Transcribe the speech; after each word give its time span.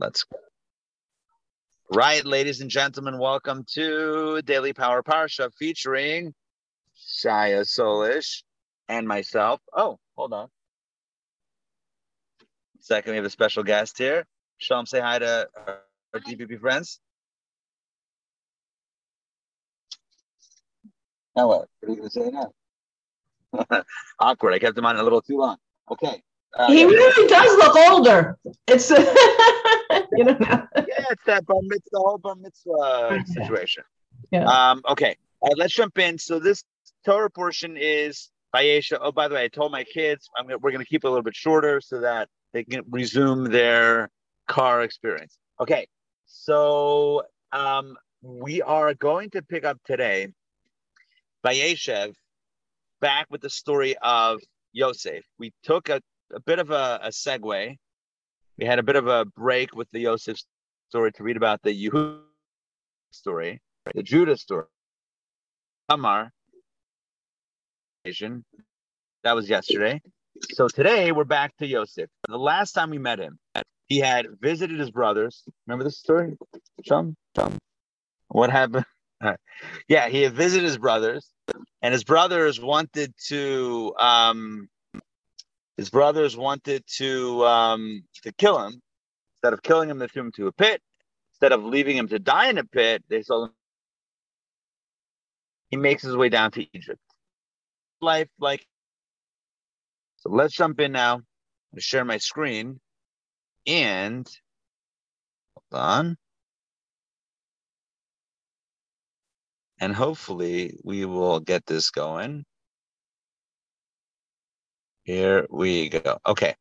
Let's 0.00 0.24
go. 0.24 0.38
Right, 1.92 2.24
ladies 2.24 2.62
and 2.62 2.70
gentlemen, 2.70 3.18
welcome 3.18 3.66
to 3.74 4.40
Daily 4.46 4.72
Power 4.72 5.02
Parsha 5.02 5.52
featuring 5.58 6.32
Shaya 6.96 7.66
Solish 7.66 8.42
and 8.88 9.06
myself. 9.06 9.60
Oh, 9.76 9.98
hold 10.16 10.32
on. 10.32 10.48
Second, 12.78 13.10
we 13.10 13.16
have 13.16 13.26
a 13.26 13.30
special 13.30 13.62
guest 13.62 13.98
here. 13.98 14.24
Shalom, 14.56 14.86
say 14.86 15.00
hi 15.00 15.18
to 15.18 15.50
our, 15.66 15.80
our 16.14 16.20
DPP 16.20 16.58
friends. 16.60 16.98
Now 21.36 21.48
what? 21.48 21.68
What 21.80 21.88
are 21.88 21.90
you 21.90 21.96
going 21.96 22.08
to 22.08 22.10
say 22.10 22.30
now? 23.68 23.84
Awkward. 24.18 24.54
I 24.54 24.58
kept 24.60 24.78
him 24.78 24.86
on 24.86 24.96
a 24.96 25.02
little 25.02 25.20
too 25.20 25.36
long. 25.36 25.58
Okay. 25.90 26.22
Uh, 26.56 26.66
he 26.68 26.80
yeah. 26.80 26.86
really 26.86 27.28
does 27.28 27.56
look 27.58 27.76
older. 27.90 28.38
It's 28.66 28.90
you 30.12 30.24
know. 30.24 30.36
yeah, 30.40 30.66
it's 30.74 31.24
that 31.26 31.46
bar 31.46 31.60
mitzvah, 31.62 31.88
the 31.92 31.98
whole 31.98 32.18
bar 32.18 32.34
mitzvah 32.34 33.24
situation. 33.26 33.84
Yeah. 34.30 34.44
Um. 34.44 34.82
Okay. 34.88 35.16
Uh, 35.42 35.50
let's 35.56 35.74
jump 35.74 35.98
in. 35.98 36.18
So 36.18 36.38
this 36.38 36.64
Torah 37.04 37.30
portion 37.30 37.76
is 37.76 38.30
Vayeshev. 38.54 38.98
Oh, 39.00 39.12
by 39.12 39.28
the 39.28 39.34
way, 39.34 39.44
I 39.44 39.48
told 39.48 39.72
my 39.72 39.84
kids 39.84 40.28
I'm 40.36 40.46
gonna, 40.46 40.58
we're 40.58 40.70
going 40.70 40.84
to 40.84 40.88
keep 40.88 41.04
it 41.04 41.06
a 41.06 41.10
little 41.10 41.22
bit 41.22 41.36
shorter 41.36 41.80
so 41.80 42.00
that 42.00 42.28
they 42.52 42.64
can 42.64 42.82
resume 42.90 43.44
their 43.44 44.10
car 44.48 44.82
experience. 44.82 45.38
Okay. 45.60 45.86
So 46.26 47.22
um, 47.52 47.96
we 48.22 48.62
are 48.62 48.94
going 48.94 49.30
to 49.30 49.42
pick 49.42 49.64
up 49.64 49.78
today 49.84 50.28
Vayeshev 51.44 52.14
back 53.00 53.26
with 53.30 53.40
the 53.40 53.50
story 53.50 53.96
of 54.02 54.40
Yosef. 54.72 55.24
We 55.38 55.52
took 55.62 55.88
a 55.88 56.00
a 56.32 56.40
bit 56.40 56.58
of 56.58 56.70
a, 56.70 57.00
a 57.02 57.08
segue. 57.08 57.76
We 58.58 58.64
had 58.64 58.78
a 58.78 58.82
bit 58.82 58.96
of 58.96 59.06
a 59.06 59.24
break 59.24 59.74
with 59.74 59.90
the 59.90 60.00
Yosef 60.00 60.38
story 60.88 61.12
to 61.12 61.22
read 61.22 61.36
about 61.36 61.62
the 61.62 61.70
Yehuda 61.70 62.20
story, 63.10 63.60
the 63.94 64.02
Judah 64.02 64.36
story. 64.36 64.66
Tamar. 65.88 66.30
That 68.04 69.34
was 69.34 69.48
yesterday. 69.48 70.00
So 70.52 70.68
today 70.68 71.12
we're 71.12 71.24
back 71.24 71.56
to 71.58 71.66
Yosef. 71.66 72.08
The 72.28 72.38
last 72.38 72.72
time 72.72 72.90
we 72.90 72.98
met 72.98 73.18
him, 73.18 73.38
he 73.88 73.98
had 73.98 74.26
visited 74.40 74.78
his 74.78 74.90
brothers. 74.90 75.42
Remember 75.66 75.84
this 75.84 75.98
story? 75.98 76.36
Chum? 76.84 77.16
Chum. 77.36 77.58
What 78.28 78.50
happened? 78.50 78.84
Yeah, 79.86 80.08
he 80.08 80.22
had 80.22 80.32
visited 80.32 80.64
his 80.64 80.78
brothers, 80.78 81.28
and 81.82 81.92
his 81.92 82.04
brothers 82.04 82.58
wanted 82.58 83.12
to 83.26 83.92
um, 83.98 84.70
his 85.80 85.88
brothers 85.88 86.36
wanted 86.36 86.84
to 86.86 87.42
um, 87.46 88.02
to 88.22 88.30
kill 88.32 88.58
him. 88.62 88.82
Instead 89.36 89.54
of 89.54 89.62
killing 89.62 89.88
him, 89.88 89.98
they 89.98 90.08
threw 90.08 90.24
him 90.24 90.32
to 90.32 90.46
a 90.46 90.52
pit. 90.52 90.82
Instead 91.32 91.52
of 91.52 91.64
leaving 91.64 91.96
him 91.96 92.06
to 92.08 92.18
die 92.18 92.50
in 92.50 92.58
a 92.58 92.64
pit, 92.64 93.02
they 93.08 93.22
told 93.22 93.48
him 93.48 93.54
he 95.70 95.78
makes 95.78 96.02
his 96.02 96.14
way 96.14 96.28
down 96.28 96.50
to 96.50 96.66
Egypt. 96.76 97.00
Life 98.02 98.28
like 98.38 98.66
so. 100.18 100.28
Let's 100.28 100.52
jump 100.52 100.80
in 100.80 100.92
now. 100.92 101.22
to 101.74 101.80
share 101.80 102.04
my 102.04 102.18
screen 102.18 102.78
and 103.66 104.28
hold 105.54 105.82
on. 105.82 106.16
And 109.80 109.94
hopefully 109.94 110.78
we 110.84 111.06
will 111.06 111.40
get 111.40 111.64
this 111.64 111.90
going. 111.90 112.44
Here 115.10 115.44
we 115.50 115.88
go. 115.88 116.18
Okay. 116.24 116.54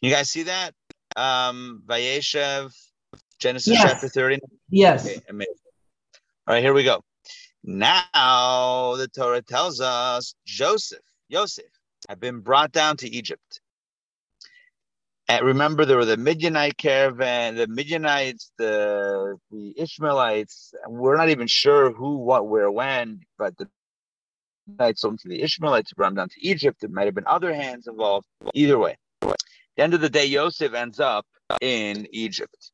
You 0.00 0.10
guys 0.10 0.30
see 0.30 0.44
that? 0.44 0.72
Um 1.16 1.82
Vayeshev, 1.84 2.72
Genesis 3.38 3.74
yes. 3.74 3.82
chapter 3.82 4.08
30. 4.08 4.40
Yes. 4.70 5.04
Okay, 5.04 5.20
amazing. 5.28 5.54
All 6.46 6.54
right, 6.54 6.62
here 6.62 6.72
we 6.72 6.82
go. 6.82 7.04
Now 7.62 8.94
the 8.96 9.06
Torah 9.14 9.42
tells 9.42 9.82
us 9.82 10.34
Joseph, 10.46 11.04
Joseph, 11.30 11.66
have 12.08 12.20
been 12.20 12.40
brought 12.40 12.72
down 12.72 12.96
to 12.98 13.08
Egypt. 13.14 13.60
And 15.28 15.44
remember, 15.44 15.84
there 15.84 15.98
were 15.98 16.06
the 16.06 16.16
Midianite 16.16 16.78
caravan, 16.78 17.56
the 17.56 17.66
Midianites, 17.66 18.50
the 18.56 19.36
the 19.50 19.74
Ishmaelites. 19.78 20.72
We're 20.88 21.18
not 21.18 21.28
even 21.28 21.48
sure 21.48 21.92
who, 21.92 22.16
what, 22.16 22.48
where, 22.48 22.70
when, 22.70 23.20
but 23.38 23.58
the 23.58 23.68
Ishmaelites 24.68 25.00
sold 25.00 25.18
to 25.20 25.28
the 25.28 25.42
Ishmaelites 25.42 25.92
brought 25.92 26.10
them 26.10 26.16
down 26.16 26.28
to 26.30 26.46
Egypt. 26.46 26.80
There 26.80 26.90
might 26.90 27.06
have 27.06 27.14
been 27.14 27.26
other 27.26 27.54
hands 27.54 27.86
involved. 27.86 28.26
Either 28.54 28.78
way, 28.78 28.96
at 29.22 29.36
the 29.76 29.82
end 29.82 29.94
of 29.94 30.00
the 30.00 30.10
day, 30.10 30.24
Yosef 30.26 30.72
ends 30.74 31.00
up 31.00 31.26
in 31.60 32.06
Egypt. 32.12 32.70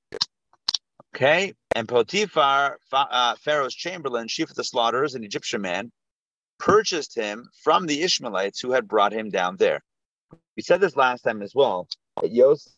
Okay, 1.14 1.54
and 1.74 1.88
Potiphar, 1.88 2.78
uh, 2.92 3.34
Pharaoh's 3.36 3.74
chamberlain, 3.74 4.28
chief 4.28 4.50
of 4.50 4.56
the 4.56 4.64
slaughterers, 4.64 5.14
an 5.14 5.24
Egyptian 5.24 5.60
man, 5.60 5.90
purchased 6.58 7.16
him 7.16 7.48
from 7.64 7.86
the 7.86 8.02
Ishmaelites 8.02 8.60
who 8.60 8.70
had 8.70 8.86
brought 8.86 9.12
him 9.12 9.28
down 9.28 9.56
there. 9.56 9.80
We 10.56 10.62
said 10.62 10.80
this 10.80 10.96
last 10.96 11.22
time 11.22 11.42
as 11.42 11.54
well. 11.54 11.88
Yosef 12.22 12.72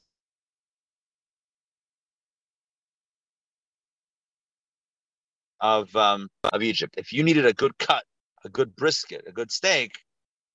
of 5.61 5.95
um, 5.95 6.29
of 6.53 6.63
Egypt. 6.63 6.95
If 6.99 7.13
you 7.13 7.23
needed 7.23 7.47
a 7.47 7.53
good 7.53 7.77
cut 7.79 8.05
a 8.45 8.49
good 8.49 8.75
brisket, 8.77 9.25
a 9.27 9.33
good 9.33 9.51
steak, 9.51 9.93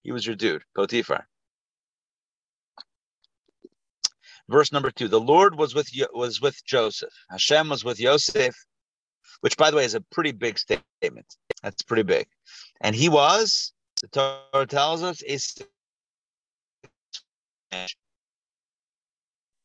he 0.03 0.11
was 0.11 0.25
your 0.25 0.35
dude, 0.35 0.63
Potiphar. 0.75 1.27
Verse 4.49 4.71
number 4.71 4.91
two: 4.91 5.09
The 5.09 5.19
Lord 5.19 5.57
was 5.57 5.75
with 5.75 5.89
was 6.13 6.39
with 6.39 6.63
Joseph. 6.65 7.13
Hashem 7.29 7.67
was 7.67 7.83
with 7.83 7.99
Yosef, 7.99 8.55
which, 9.41 9.57
by 9.57 9.69
the 9.69 9.77
way, 9.77 9.83
is 9.83 9.95
a 9.95 10.01
pretty 10.01 10.31
big 10.31 10.57
statement. 10.57 11.25
That's 11.61 11.81
pretty 11.81 12.03
big. 12.03 12.27
And 12.79 12.95
he 12.95 13.09
was, 13.09 13.73
the 14.01 14.07
Torah 14.53 14.65
tells 14.65 15.03
us, 15.03 15.21
is 15.21 15.57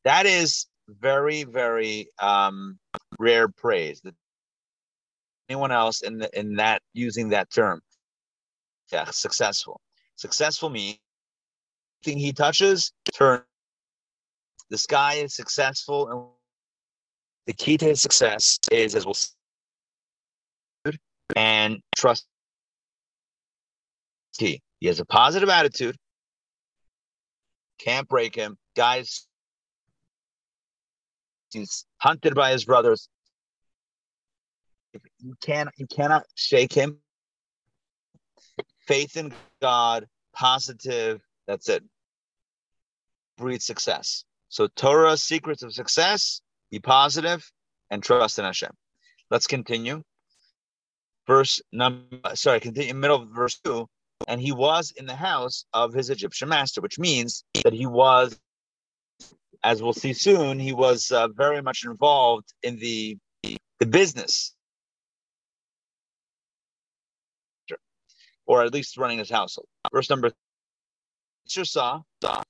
that 0.04 0.26
is 0.26 0.66
very, 0.88 1.44
very 1.44 2.08
um, 2.18 2.80
rare 3.20 3.46
praise. 3.46 4.02
Anyone 5.48 5.70
else 5.70 6.02
in 6.02 6.18
the, 6.18 6.38
in 6.38 6.56
that 6.56 6.82
using 6.92 7.28
that 7.28 7.50
term 7.50 7.82
successful. 9.10 9.80
Successful 10.16 10.70
means 10.70 10.98
thing 12.02 12.18
he 12.18 12.32
touches 12.32 12.92
turn. 13.14 13.42
This 14.70 14.86
guy 14.86 15.14
is 15.14 15.34
successful, 15.34 16.08
and 16.08 16.22
the 17.46 17.52
key 17.52 17.76
to 17.78 17.84
his 17.86 18.00
success 18.00 18.58
is 18.70 18.94
as 18.94 19.04
we'll 19.04 19.14
see, 19.14 19.32
and 21.36 21.80
trust. 21.96 22.26
He 24.38 24.60
has 24.84 24.98
a 24.98 25.04
positive 25.04 25.48
attitude. 25.48 25.96
Can't 27.78 28.08
break 28.08 28.34
him. 28.34 28.56
Guys, 28.74 29.26
he's 31.52 31.84
hunted 31.98 32.34
by 32.34 32.52
his 32.52 32.64
brothers. 32.64 33.08
You 35.20 35.34
can't 35.42 35.68
you 35.76 35.86
cannot 35.86 36.24
shake 36.34 36.72
him 36.72 36.98
faith 38.92 39.16
in 39.16 39.32
God, 39.62 40.06
positive. 40.34 41.22
That's 41.46 41.68
it. 41.70 41.82
Breed 43.38 43.62
success. 43.62 44.24
So 44.50 44.68
Torah 44.76 45.16
secrets 45.16 45.62
of 45.62 45.72
success: 45.72 46.42
be 46.70 46.78
positive 46.78 47.50
and 47.90 48.02
trust 48.02 48.38
in 48.38 48.44
Hashem. 48.44 48.72
Let's 49.30 49.46
continue. 49.46 50.02
Verse 51.26 51.62
number, 51.72 52.34
sorry, 52.34 52.60
continue 52.60 52.90
in 52.90 53.00
middle 53.00 53.22
of 53.22 53.30
verse 53.30 53.58
two. 53.64 53.88
And 54.28 54.38
he 54.40 54.52
was 54.52 54.92
in 54.94 55.06
the 55.06 55.16
house 55.16 55.64
of 55.72 55.94
his 55.94 56.10
Egyptian 56.10 56.50
master, 56.50 56.80
which 56.82 56.98
means 56.98 57.44
that 57.64 57.72
he 57.72 57.86
was, 57.86 58.38
as 59.64 59.82
we'll 59.82 59.94
see 59.94 60.12
soon, 60.12 60.58
he 60.58 60.74
was 60.74 61.10
uh, 61.10 61.28
very 61.28 61.62
much 61.62 61.84
involved 61.86 62.52
in 62.62 62.76
the 62.78 63.16
the 63.80 63.86
business 63.86 64.54
or 68.52 68.62
at 68.62 68.74
least 68.74 68.98
running 68.98 69.18
his 69.18 69.30
household. 69.30 69.66
Verse 69.90 70.10
number 70.10 70.28
three, 70.28 71.64
saw 71.64 72.02
that 72.20 72.44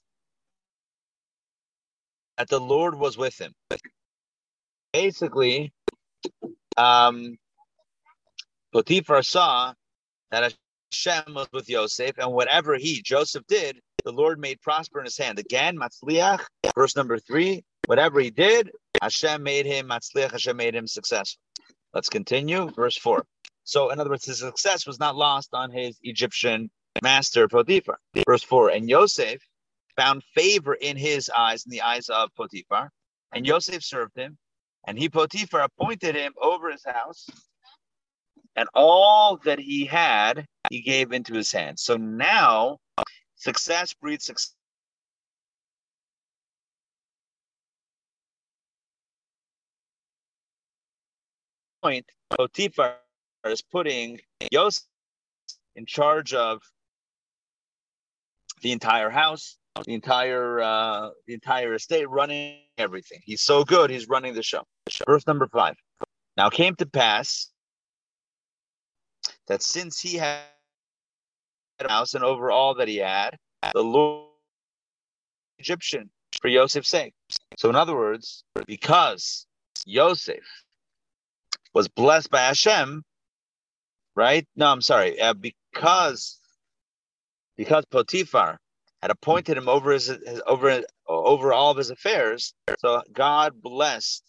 the 2.48 2.58
Lord 2.58 2.98
was 2.98 3.16
with 3.16 3.40
him. 3.40 3.52
Basically, 4.92 5.72
um, 6.76 7.36
Potiphar 8.72 9.22
saw 9.22 9.74
that 10.32 10.52
Hashem 10.90 11.34
was 11.34 11.46
with 11.52 11.68
Yosef, 11.68 12.18
and 12.18 12.32
whatever 12.32 12.76
he, 12.76 13.00
Joseph, 13.00 13.46
did, 13.46 13.78
the 14.04 14.10
Lord 14.10 14.40
made 14.40 14.60
prosper 14.60 14.98
in 14.98 15.04
his 15.04 15.16
hand. 15.16 15.38
Again, 15.38 15.78
Matzliach, 15.78 16.40
verse 16.74 16.96
number 16.96 17.20
three, 17.20 17.62
whatever 17.86 18.18
he 18.18 18.30
did, 18.30 18.72
Hashem 19.00 19.40
made 19.40 19.66
him 19.66 19.88
Matzliach, 19.88 20.32
Hashem 20.32 20.56
made 20.56 20.74
him 20.74 20.88
successful. 20.88 21.40
Let's 21.94 22.08
continue. 22.08 22.70
Verse 22.72 22.98
four. 22.98 23.24
So, 23.64 23.90
in 23.90 24.00
other 24.00 24.10
words, 24.10 24.26
his 24.26 24.40
success 24.40 24.86
was 24.86 24.98
not 24.98 25.16
lost 25.16 25.50
on 25.54 25.70
his 25.70 25.98
Egyptian 26.02 26.70
master 27.02 27.48
Potiphar. 27.48 27.98
Verse 28.26 28.42
4 28.42 28.70
And 28.70 28.88
Yosef 28.88 29.40
found 29.96 30.22
favor 30.34 30.74
in 30.74 30.96
his 30.96 31.30
eyes, 31.30 31.64
in 31.64 31.70
the 31.70 31.82
eyes 31.82 32.08
of 32.08 32.30
Potiphar, 32.34 32.90
and 33.32 33.46
Yosef 33.46 33.82
served 33.82 34.16
him, 34.16 34.36
And 34.86 34.98
he, 34.98 35.08
Potiphar, 35.08 35.60
appointed 35.60 36.14
him 36.14 36.32
over 36.40 36.70
his 36.70 36.84
house, 36.84 37.28
and 38.56 38.68
all 38.74 39.38
that 39.44 39.58
he 39.58 39.84
had, 39.84 40.46
he 40.70 40.80
gave 40.80 41.12
into 41.12 41.34
his 41.34 41.52
hands. 41.52 41.82
So 41.82 41.96
now, 41.96 42.78
success 43.36 43.94
breeds 43.94 44.26
success. 44.26 44.54
Point 51.82 52.06
Potiphar 52.30 52.96
is 53.50 53.62
putting 53.62 54.20
Yosef 54.50 54.84
in 55.74 55.86
charge 55.86 56.34
of 56.34 56.62
the 58.62 58.72
entire 58.72 59.10
house, 59.10 59.56
the 59.84 59.94
entire 59.94 60.60
uh, 60.60 61.10
the 61.26 61.34
entire 61.34 61.74
estate, 61.74 62.08
running 62.08 62.58
everything. 62.78 63.20
He's 63.24 63.42
so 63.42 63.64
good. 63.64 63.90
He's 63.90 64.08
running 64.08 64.34
the 64.34 64.42
show. 64.42 64.62
Verse 65.06 65.26
number 65.26 65.48
five. 65.48 65.74
Now 66.36 66.48
came 66.50 66.76
to 66.76 66.86
pass 66.86 67.50
that 69.48 69.62
since 69.62 70.00
he 70.00 70.16
had 70.16 70.40
a 71.80 71.88
house 71.88 72.14
and 72.14 72.24
over 72.24 72.50
all 72.50 72.74
that 72.76 72.88
he 72.88 72.98
had, 72.98 73.36
the 73.74 73.82
Lord 73.82 74.28
Egyptian 75.58 76.10
for 76.40 76.50
Joseph's 76.50 76.88
sake. 76.88 77.14
So 77.58 77.68
in 77.68 77.76
other 77.76 77.94
words, 77.94 78.44
because 78.66 79.46
Joseph 79.86 80.44
was 81.74 81.88
blessed 81.88 82.30
by 82.30 82.40
Hashem, 82.40 83.02
right? 84.16 84.46
No, 84.56 84.66
I'm 84.66 84.80
sorry. 84.80 85.20
Uh, 85.20 85.34
because 85.34 86.40
because 87.56 87.84
Potiphar 87.86 88.58
had 89.02 89.10
appointed 89.10 89.56
him 89.56 89.68
over 89.68 89.92
his, 89.92 90.06
his, 90.06 90.42
over 90.46 90.82
over 91.08 91.52
all 91.52 91.70
of 91.70 91.76
his 91.76 91.90
affairs. 91.90 92.54
So 92.78 93.02
God 93.12 93.60
blessed 93.60 94.22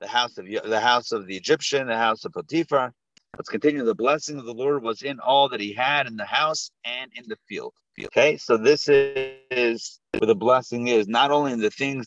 the 0.00 0.06
house 0.06 0.38
of 0.38 0.46
the 0.46 0.80
house 0.80 1.12
of 1.12 1.26
the 1.26 1.36
Egyptian, 1.36 1.88
the 1.88 1.96
house 1.96 2.24
of 2.24 2.32
Potiphar. 2.32 2.92
Let's 3.36 3.48
continue. 3.48 3.84
The 3.84 3.94
blessing 3.94 4.38
of 4.38 4.46
the 4.46 4.54
Lord 4.54 4.82
was 4.82 5.02
in 5.02 5.20
all 5.20 5.48
that 5.50 5.60
he 5.60 5.72
had 5.72 6.06
in 6.06 6.16
the 6.16 6.24
house 6.24 6.70
and 6.84 7.10
in 7.14 7.24
the 7.28 7.36
field. 7.48 7.74
Okay, 8.00 8.36
so 8.36 8.56
this 8.56 8.88
is 8.88 10.00
where 10.16 10.26
the 10.26 10.34
blessing 10.34 10.88
is 10.88 11.08
not 11.08 11.30
only 11.30 11.52
in 11.52 11.60
the 11.60 11.70
things 11.70 12.06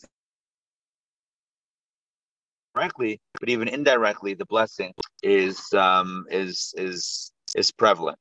directly, 2.74 3.20
but 3.40 3.48
even 3.48 3.68
indirectly, 3.68 4.34
the 4.34 4.46
blessing 4.46 4.92
is 5.22 5.72
um, 5.72 6.24
is 6.30 6.74
is 6.76 7.32
is 7.54 7.70
prevalent. 7.70 8.18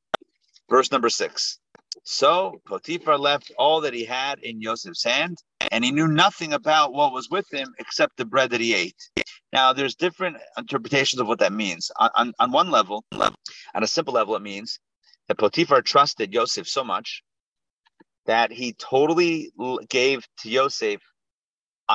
Verse 0.69 0.92
number 0.92 1.09
six. 1.09 1.59
So 2.03 2.62
Potiphar 2.68 3.18
left 3.18 3.51
all 3.57 3.81
that 3.81 3.94
he 3.94 4.06
had 4.06 4.39
in 4.39 4.62
Joseph's 4.62 5.03
hand, 5.03 5.38
and 5.71 5.83
he 5.83 5.92
knew 5.92 6.07
nothing 6.07 6.53
about 6.53 6.94
what 6.94 7.13
was 7.13 7.30
with 7.30 7.45
him 7.51 7.74
except 7.80 8.18
the 8.18 8.25
bread 8.25 8.51
that 8.51 8.62
he 8.62 8.74
ate. 8.74 9.09
Now, 9.51 9.74
there's 9.74 9.95
different 9.95 10.38
interpretations 10.57 11.19
of 11.19 11.27
what 11.27 11.39
that 11.39 11.51
means. 11.51 11.92
On, 11.98 12.09
on, 12.15 12.33
on 12.39 12.51
one 12.51 12.71
level, 12.71 13.03
on 13.12 13.83
a 13.83 13.88
simple 13.88 14.13
level, 14.13 14.36
it 14.36 14.42
means 14.42 14.80
that 15.27 15.38
Potiphar 15.38 15.81
trusted 15.81 16.31
Joseph 16.31 16.68
so 16.68 16.83
much 16.83 17.24
that 18.25 18.51
he 18.51 18.74
totally 18.74 19.51
gave 19.89 20.25
to 20.39 20.50
Joseph 20.50 21.01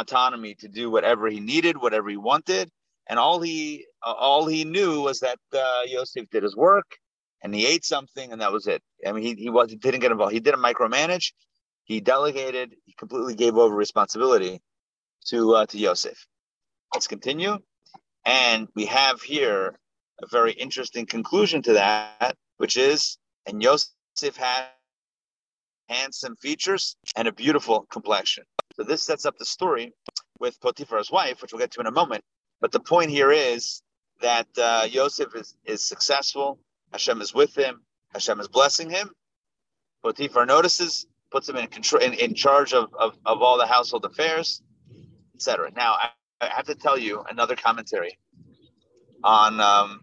autonomy 0.01 0.55
to 0.57 0.69
do 0.69 0.91
whatever 0.91 1.29
he 1.29 1.41
needed, 1.41 1.77
whatever 1.77 2.09
he 2.09 2.17
wanted, 2.17 2.71
and 3.09 3.19
all 3.19 3.41
he 3.41 3.87
all 4.03 4.47
he 4.47 4.65
knew 4.65 5.03
was 5.03 5.21
that 5.21 5.39
uh, 5.55 5.87
Joseph 5.89 6.29
did 6.31 6.43
his 6.43 6.57
work 6.57 6.97
and 7.43 7.55
he 7.55 7.67
ate 7.67 7.85
something 7.85 8.33
and 8.33 8.41
that 8.41 8.53
was 8.53 8.67
it. 8.67 8.83
I 9.07 9.13
mean, 9.13 9.23
he, 9.23 9.35
he 9.35 9.51
was 9.51 9.71
he 9.71 9.77
didn't 9.77 10.01
get 10.01 10.13
involved. 10.13 10.33
He 10.33 10.41
didn't 10.41 10.61
micromanage. 10.61 11.33
He 11.85 12.01
delegated. 12.01 12.75
He 12.85 12.95
completely 12.99 13.35
gave 13.35 13.57
over 13.57 13.75
responsibility 13.75 14.61
to 15.27 15.55
uh, 15.55 15.67
to 15.67 15.79
Yosef. 15.79 16.27
Let's 16.95 17.07
continue, 17.07 17.59
and 18.25 18.69
we 18.75 18.87
have 18.87 19.21
here 19.23 19.79
a 20.23 20.27
very 20.27 20.53
interesting 20.53 21.05
conclusion 21.07 21.63
to 21.63 21.75
that, 21.75 22.37
which 22.57 22.77
is, 22.77 23.19
and 23.47 23.63
Yosef 23.63 24.37
had 24.37 24.67
handsome 25.89 26.37
features 26.37 26.97
and 27.17 27.29
a 27.29 27.33
beautiful 27.33 27.87
complexion. 27.91 28.45
So 28.77 28.83
this 28.83 29.03
sets 29.03 29.25
up 29.25 29.39
the 29.39 29.45
story 29.45 29.93
with 30.39 30.61
Potiphar's 30.61 31.11
wife, 31.11 31.41
which 31.41 31.53
we'll 31.53 31.61
get 31.61 31.73
to 31.73 31.81
in 31.81 31.87
a 31.87 31.91
moment. 31.93 32.23
But 32.61 32.73
the 32.73 32.81
point 32.81 33.11
here 33.11 33.33
is 33.33 33.83
that 34.21 34.47
uh, 34.59 34.87
Yosef 34.91 35.35
is, 35.35 35.57
is 35.65 35.83
successful 35.83 36.59
Hashem 36.93 37.21
is 37.21 37.35
with 37.35 37.55
him. 37.55 37.83
Hashem 38.13 38.41
is 38.41 38.49
blessing 38.49 38.91
him. 38.91 39.11
Potiphar 40.03 40.47
notices, 40.47 41.07
puts 41.31 41.49
him 41.49 41.57
in 41.57 41.67
control, 41.67 42.03
in, 42.03 42.15
in 42.15 42.35
charge 42.35 42.73
of, 42.73 42.95
of, 42.99 43.19
of 43.27 43.43
all 43.43 43.59
the 43.59 43.67
household 43.67 44.05
affairs, 44.05 44.63
etc. 45.35 45.71
Now, 45.75 45.95
I, 45.95 46.11
I, 46.41 46.49
have 46.49 46.67
to 46.67 46.75
tell 46.75 46.97
you 46.97 47.25
another 47.29 47.57
commentary 47.57 48.19
on 49.25 49.61
um, 49.61 50.01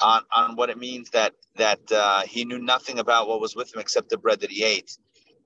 on 0.00 0.22
on 0.34 0.56
what 0.56 0.70
it 0.70 0.78
means 0.78 1.10
that 1.10 1.34
that 1.56 1.80
uh, 1.92 2.22
he 2.22 2.44
knew 2.44 2.58
nothing 2.58 2.98
about 2.98 3.28
what 3.28 3.40
was 3.40 3.54
with 3.54 3.74
him 3.74 3.80
except 3.80 4.08
the 4.08 4.16
bread 4.16 4.40
that 4.40 4.50
he 4.50 4.64
ate. 4.64 4.96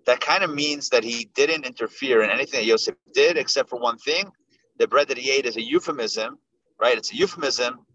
That 0.06 0.20
kind 0.20 0.42
of 0.42 0.52
means 0.52 0.88
that 0.88 1.04
he 1.04 1.30
didn't 1.34 1.64
interfere 1.64 2.22
in 2.22 2.30
anything 2.30 2.60
that 2.60 2.66
Yosef 2.66 2.94
did, 3.14 3.36
except 3.36 3.68
for 3.68 3.78
one 3.78 3.98
thing: 3.98 4.30
the 4.78 4.88
bread 4.88 5.08
that 5.08 5.18
he 5.18 5.30
ate 5.30 5.46
is 5.46 5.56
a 5.56 5.62
euphemism, 5.62 6.38
right? 6.80 6.96
It's 6.96 7.12
a 7.12 7.16
euphemism 7.16 7.86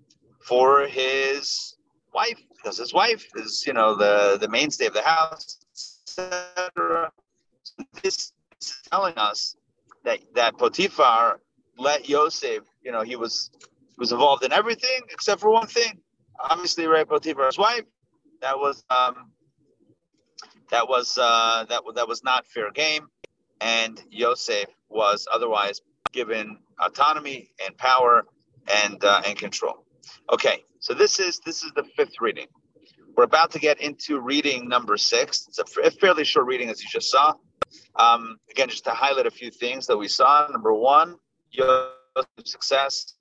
for 0.48 0.88
his 0.88 1.75
wife 2.13 2.39
because 2.56 2.77
his 2.77 2.94
wife 2.94 3.27
is 3.36 3.63
you 3.68 3.74
know 3.74 3.95
the 3.95 4.38
the 4.39 4.48
mainstay 4.50 4.88
of 4.88 4.94
the 4.94 5.01
house 5.01 5.59
etc 6.07 7.12
this 8.01 8.33
is 8.62 8.74
telling 8.89 9.15
us 9.18 9.56
that 10.04 10.19
that 10.33 10.57
Potiphar 10.57 11.39
let 11.77 12.09
Yosef 12.09 12.63
you 12.81 12.92
know 12.92 13.01
he 13.01 13.15
was 13.15 13.51
was 13.98 14.12
involved 14.12 14.44
in 14.44 14.51
everything 14.51 15.01
except 15.12 15.42
for 15.42 15.51
one 15.51 15.68
thing 15.68 16.00
obviously 16.39 16.88
right 16.88 17.07
Potiphar's 17.07 17.57
wife 17.57 17.83
that 18.42 18.57
was 18.57 18.83
um 18.89 19.31
that 20.69 20.87
was 20.87 21.17
uh 21.17 21.65
that 21.69 21.81
that 21.95 22.07
was 22.07 22.23
not 22.23 22.45
fair 22.47 22.71
game 22.71 23.07
and 23.61 24.01
Yosef 24.09 24.65
was 24.89 25.27
otherwise 25.33 25.81
given 26.11 26.57
autonomy 26.79 27.51
and 27.65 27.77
power 27.77 28.25
and 28.83 29.03
uh, 29.03 29.21
and 29.25 29.37
control 29.37 29.85
okay 30.31 30.63
so 30.79 30.93
this 30.93 31.19
is 31.19 31.39
this 31.39 31.63
is 31.63 31.71
the 31.75 31.83
fifth 31.83 32.21
reading. 32.21 32.47
We're 33.15 33.23
about 33.23 33.51
to 33.51 33.59
get 33.59 33.81
into 33.81 34.19
reading 34.19 34.69
number 34.69 34.95
six. 34.97 35.47
It's 35.47 35.59
a 35.59 35.91
fairly 35.91 36.23
short 36.23 36.45
reading, 36.45 36.69
as 36.69 36.81
you 36.83 36.89
just 36.89 37.09
saw. 37.09 37.33
Um, 37.95 38.37
again, 38.51 38.69
just 38.69 38.83
to 38.83 38.91
highlight 38.91 39.25
a 39.25 39.31
few 39.31 39.49
things 39.49 39.87
that 39.87 39.97
we 39.97 40.07
saw. 40.07 40.47
Number 40.51 40.73
one, 40.73 41.17
success. 42.45 43.15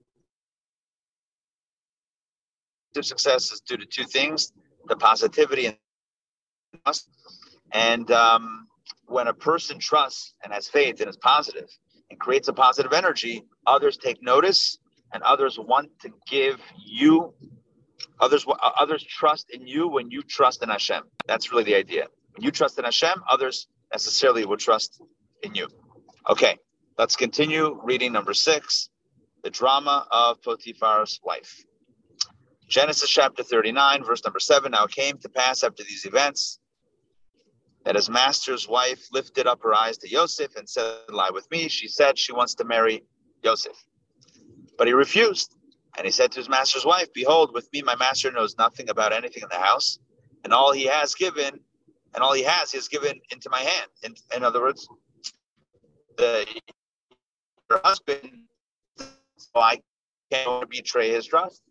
Success 3.00 3.52
is 3.52 3.60
due 3.60 3.76
to 3.76 3.86
two 3.86 4.04
things: 4.04 4.52
the 4.86 4.96
positivity 4.96 5.66
and. 5.66 5.76
And 7.72 8.10
um, 8.10 8.66
when 9.06 9.28
a 9.28 9.34
person 9.34 9.78
trusts 9.78 10.34
and 10.42 10.52
has 10.52 10.68
faith 10.68 11.00
and 11.00 11.08
is 11.08 11.16
positive 11.16 11.68
and 12.10 12.18
creates 12.18 12.48
a 12.48 12.52
positive 12.52 12.92
energy, 12.92 13.44
others 13.66 13.96
take 13.96 14.22
notice 14.22 14.78
and 15.12 15.22
others 15.22 15.58
want 15.58 15.90
to 16.00 16.10
give 16.28 16.60
you 16.84 17.34
Others, 18.20 18.46
others 18.80 19.04
trust 19.04 19.50
in 19.50 19.66
you 19.66 19.88
when 19.88 20.10
you 20.10 20.22
trust 20.22 20.62
in 20.62 20.68
Hashem. 20.68 21.02
That's 21.26 21.50
really 21.50 21.64
the 21.64 21.74
idea. 21.74 22.06
When 22.34 22.44
you 22.44 22.50
trust 22.50 22.78
in 22.78 22.84
Hashem, 22.84 23.22
others 23.28 23.68
necessarily 23.92 24.44
will 24.46 24.56
trust 24.56 25.02
in 25.42 25.54
you. 25.54 25.68
Okay, 26.28 26.56
let's 26.98 27.16
continue 27.16 27.78
reading 27.84 28.12
number 28.12 28.34
six, 28.34 28.88
the 29.42 29.50
drama 29.50 30.06
of 30.10 30.42
Potiphar's 30.42 31.20
wife. 31.24 31.62
Genesis 32.68 33.08
chapter 33.08 33.42
39, 33.42 34.04
verse 34.04 34.24
number 34.24 34.40
seven. 34.40 34.72
Now 34.72 34.84
it 34.84 34.90
came 34.90 35.18
to 35.18 35.28
pass 35.28 35.62
after 35.62 35.84
these 35.84 36.04
events 36.04 36.58
that 37.86 37.94
his 37.94 38.10
master's 38.10 38.68
wife 38.68 39.06
lifted 39.12 39.46
up 39.46 39.62
her 39.62 39.72
eyes 39.72 39.96
to 39.96 40.08
Joseph 40.08 40.56
and 40.56 40.68
said, 40.68 40.96
Lie 41.08 41.30
with 41.32 41.48
me. 41.52 41.68
She 41.68 41.86
said 41.86 42.18
she 42.18 42.32
wants 42.32 42.56
to 42.56 42.64
marry 42.64 43.04
Joseph. 43.44 43.76
But 44.76 44.88
he 44.88 44.92
refused. 44.92 45.54
And 45.96 46.04
he 46.04 46.10
said 46.10 46.32
to 46.32 46.40
his 46.40 46.48
master's 46.48 46.84
wife, 46.84 47.12
Behold, 47.14 47.54
with 47.54 47.68
me 47.72 47.82
my 47.82 47.94
master 47.94 48.32
knows 48.32 48.56
nothing 48.58 48.90
about 48.90 49.12
anything 49.12 49.44
in 49.44 49.48
the 49.48 49.64
house, 49.64 50.00
and 50.42 50.52
all 50.52 50.72
he 50.72 50.86
has 50.86 51.14
given, 51.14 51.60
and 52.12 52.24
all 52.24 52.34
he 52.34 52.42
has, 52.42 52.72
he 52.72 52.76
has 52.76 52.88
given 52.88 53.20
into 53.30 53.48
my 53.50 53.60
hand. 53.60 53.88
In, 54.02 54.14
in 54.34 54.42
other 54.42 54.60
words, 54.60 54.86
the 56.18 56.44
your 57.70 57.80
husband, 57.84 58.32
so 58.98 59.50
I 59.54 59.80
can't 60.32 60.68
betray 60.68 61.10
his 61.12 61.24
trust. 61.24 61.62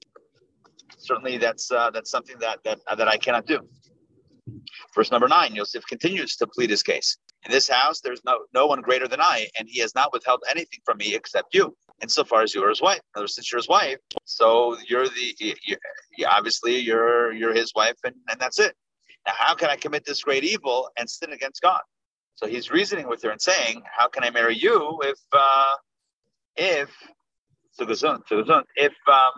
Certainly, 0.97 1.39
that's 1.39 1.69
uh, 1.71 1.91
that's 1.91 2.09
something 2.09 2.39
that 2.39 2.63
that 2.63 2.79
that 2.97 3.07
I 3.07 3.17
cannot 3.17 3.45
do. 3.45 3.67
Verse 4.93 5.11
number 5.11 5.27
nine, 5.27 5.55
Yosef 5.55 5.85
continues 5.87 6.35
to 6.37 6.47
plead 6.47 6.69
his 6.69 6.83
case. 6.83 7.17
In 7.45 7.51
this 7.51 7.67
house, 7.67 8.01
there's 8.01 8.21
no 8.25 8.39
no 8.53 8.67
one 8.67 8.81
greater 8.81 9.07
than 9.07 9.21
I, 9.21 9.47
and 9.57 9.67
he 9.69 9.79
has 9.81 9.93
not 9.95 10.13
withheld 10.13 10.43
anything 10.49 10.79
from 10.85 10.97
me 10.97 11.15
except 11.15 11.53
you 11.53 11.75
insofar 12.01 12.41
as 12.41 12.53
you're 12.53 12.69
his 12.69 12.81
wife. 12.81 13.01
In 13.15 13.27
since 13.27 13.51
you're 13.51 13.59
his 13.59 13.67
wife, 13.67 13.97
so 14.25 14.77
you're 14.87 15.07
the 15.07 15.55
you're, 15.61 16.29
obviously 16.29 16.79
you're 16.79 17.33
you're 17.33 17.53
his 17.53 17.73
wife, 17.75 17.97
and, 18.03 18.15
and 18.29 18.39
that's 18.39 18.59
it. 18.59 18.75
Now, 19.25 19.33
how 19.35 19.55
can 19.55 19.69
I 19.69 19.75
commit 19.75 20.05
this 20.05 20.23
great 20.23 20.43
evil 20.43 20.89
and 20.97 21.09
sin 21.09 21.33
against 21.33 21.61
God? 21.61 21.81
So 22.35 22.47
he's 22.47 22.69
reasoning 22.69 23.07
with 23.07 23.21
her 23.23 23.31
and 23.31 23.41
saying, 23.41 23.83
"How 23.95 24.07
can 24.07 24.23
I 24.23 24.29
marry 24.29 24.55
you 24.55 24.99
if 25.03 25.19
uh, 25.31 25.75
if 26.55 26.89
Sugazun, 27.79 28.21
Sugazun. 28.29 28.63
If 28.75 28.93
um, 29.07 29.31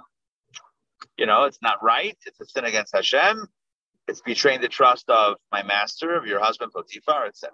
you 1.18 1.26
know 1.26 1.44
it's 1.44 1.60
not 1.62 1.82
right, 1.84 2.18
it's 2.26 2.40
a 2.40 2.46
sin 2.46 2.66
against 2.66 2.94
Hashem. 2.96 3.48
It's 4.08 4.22
betraying 4.22 4.62
the 4.62 4.70
trust 4.70 5.10
of 5.10 5.36
my 5.52 5.64
master, 5.64 6.16
of 6.16 6.26
your 6.26 6.40
husband 6.40 6.72
Potiphar, 6.72 7.26
etc. 7.26 7.54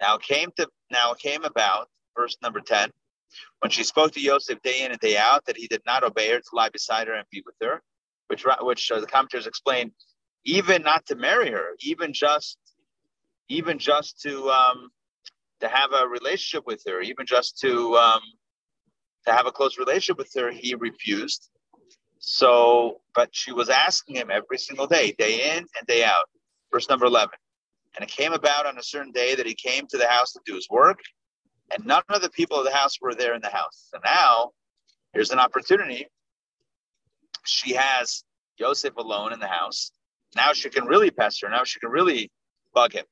Now 0.00 0.18
came 0.18 0.50
to 0.56 0.68
now 0.90 1.14
came 1.14 1.44
about 1.44 1.88
verse 2.16 2.36
number 2.42 2.60
ten 2.60 2.90
when 3.60 3.70
she 3.70 3.84
spoke 3.84 4.12
to 4.12 4.20
Yosef 4.20 4.60
day 4.62 4.84
in 4.84 4.92
and 4.92 5.00
day 5.00 5.16
out 5.16 5.44
that 5.46 5.56
he 5.56 5.66
did 5.66 5.82
not 5.86 6.04
obey 6.04 6.30
her 6.30 6.38
to 6.38 6.48
lie 6.52 6.68
beside 6.68 7.08
her 7.08 7.14
and 7.14 7.26
be 7.30 7.42
with 7.44 7.56
her, 7.60 7.82
which 8.28 8.44
which 8.60 8.90
uh, 8.90 9.00
the 9.00 9.06
commentators 9.06 9.46
explain, 9.46 9.92
even 10.44 10.82
not 10.82 11.04
to 11.06 11.16
marry 11.16 11.50
her, 11.50 11.70
even 11.80 12.12
just 12.12 12.58
even 13.48 13.78
just 13.78 14.20
to 14.20 14.50
um, 14.50 14.90
to 15.60 15.68
have 15.68 15.92
a 15.92 16.06
relationship 16.06 16.66
with 16.66 16.82
her, 16.86 17.00
even 17.00 17.26
just 17.26 17.58
to 17.58 17.96
um, 17.96 18.20
to 19.26 19.32
have 19.32 19.46
a 19.46 19.52
close 19.52 19.78
relationship 19.78 20.18
with 20.18 20.32
her, 20.36 20.50
he 20.50 20.74
refused. 20.74 21.50
So, 22.28 23.02
but 23.14 23.28
she 23.30 23.52
was 23.52 23.68
asking 23.68 24.16
him 24.16 24.32
every 24.32 24.58
single 24.58 24.88
day, 24.88 25.14
day 25.16 25.56
in 25.56 25.58
and 25.58 25.86
day 25.86 26.02
out. 26.02 26.24
Verse 26.72 26.88
number 26.88 27.06
11. 27.06 27.30
And 27.94 28.02
it 28.02 28.12
came 28.12 28.32
about 28.32 28.66
on 28.66 28.76
a 28.76 28.82
certain 28.82 29.12
day 29.12 29.36
that 29.36 29.46
he 29.46 29.54
came 29.54 29.86
to 29.86 29.96
the 29.96 30.08
house 30.08 30.32
to 30.32 30.40
do 30.44 30.56
his 30.56 30.66
work, 30.68 30.98
and 31.72 31.86
none 31.86 32.02
of 32.08 32.22
the 32.22 32.30
people 32.30 32.58
of 32.58 32.64
the 32.64 32.74
house 32.74 33.00
were 33.00 33.14
there 33.14 33.34
in 33.34 33.42
the 33.42 33.48
house. 33.48 33.88
So 33.92 34.00
now 34.04 34.50
here's 35.12 35.30
an 35.30 35.38
opportunity. 35.38 36.08
She 37.44 37.74
has 37.74 38.24
Joseph 38.58 38.96
alone 38.96 39.32
in 39.32 39.38
the 39.38 39.46
house. 39.46 39.92
Now 40.34 40.52
she 40.52 40.68
can 40.68 40.86
really 40.86 41.12
pester. 41.12 41.48
Now 41.48 41.62
she 41.62 41.78
can 41.78 41.90
really 41.90 42.32
bug 42.74 42.92
him. 42.92 43.04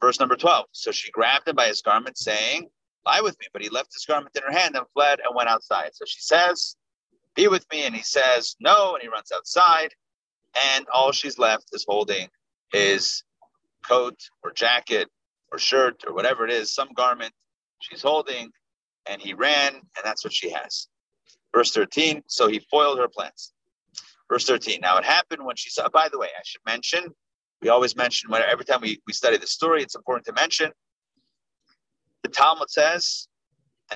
Verse 0.00 0.18
number 0.18 0.34
12. 0.34 0.66
So 0.72 0.90
she 0.90 1.12
grabbed 1.12 1.46
him 1.46 1.54
by 1.54 1.68
his 1.68 1.82
garment, 1.82 2.18
saying, 2.18 2.68
Lie 3.06 3.20
with 3.20 3.38
me. 3.38 3.46
But 3.52 3.62
he 3.62 3.68
left 3.68 3.94
his 3.94 4.04
garment 4.04 4.34
in 4.34 4.42
her 4.42 4.58
hand 4.58 4.74
and 4.74 4.86
fled 4.92 5.20
and 5.24 5.36
went 5.36 5.48
outside. 5.48 5.90
So 5.92 6.04
she 6.04 6.20
says, 6.20 6.74
Be 7.34 7.48
with 7.48 7.64
me. 7.72 7.86
And 7.86 7.94
he 7.94 8.02
says, 8.02 8.56
No. 8.60 8.94
And 8.94 9.02
he 9.02 9.08
runs 9.08 9.32
outside. 9.34 9.94
And 10.74 10.86
all 10.92 11.12
she's 11.12 11.38
left 11.38 11.68
is 11.72 11.84
holding 11.88 12.28
his 12.72 13.22
coat 13.86 14.18
or 14.42 14.52
jacket 14.52 15.08
or 15.52 15.58
shirt 15.58 16.02
or 16.06 16.12
whatever 16.14 16.44
it 16.44 16.52
is, 16.52 16.74
some 16.74 16.88
garment 16.94 17.32
she's 17.80 18.02
holding. 18.02 18.50
And 19.08 19.20
he 19.22 19.32
ran, 19.32 19.74
and 19.74 20.04
that's 20.04 20.24
what 20.24 20.32
she 20.32 20.50
has. 20.50 20.88
Verse 21.54 21.72
13. 21.72 22.22
So 22.26 22.48
he 22.48 22.60
foiled 22.70 22.98
her 22.98 23.08
plans. 23.08 23.52
Verse 24.28 24.44
13. 24.44 24.80
Now 24.80 24.98
it 24.98 25.04
happened 25.04 25.44
when 25.44 25.56
she 25.56 25.70
saw, 25.70 25.88
by 25.88 26.08
the 26.08 26.18
way, 26.18 26.28
I 26.36 26.42
should 26.44 26.62
mention 26.66 27.14
we 27.62 27.68
always 27.68 27.96
mention 27.96 28.30
when 28.30 28.42
every 28.42 28.64
time 28.64 28.80
we, 28.80 29.00
we 29.06 29.12
study 29.12 29.36
the 29.36 29.46
story, 29.46 29.82
it's 29.82 29.94
important 29.94 30.26
to 30.26 30.32
mention. 30.32 30.72
The 32.22 32.30
Talmud 32.30 32.70
says, 32.70 33.28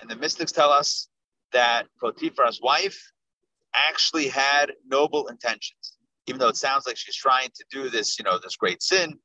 and 0.00 0.10
the 0.10 0.16
mystics 0.16 0.52
tell 0.52 0.70
us 0.70 1.08
that 1.52 1.86
Potiphar's 2.02 2.60
wife 2.62 3.00
actually 3.74 4.28
had 4.28 4.72
noble 4.86 5.26
intentions, 5.28 5.98
even 6.26 6.38
though 6.38 6.48
it 6.48 6.56
sounds 6.56 6.86
like 6.86 6.96
she's 6.96 7.16
trying 7.16 7.48
to 7.54 7.64
do 7.70 7.90
this, 7.90 8.18
you 8.18 8.24
know, 8.24 8.38
this 8.38 8.56
great 8.56 8.82
sin, 8.82 9.18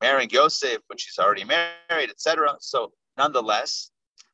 marrying 0.00 0.30
Yosef 0.30 0.78
when 0.86 0.98
she's 0.98 1.18
already 1.18 1.44
married, 1.44 2.10
etc. 2.10 2.56
So, 2.60 2.92
nonetheless, 3.16 3.90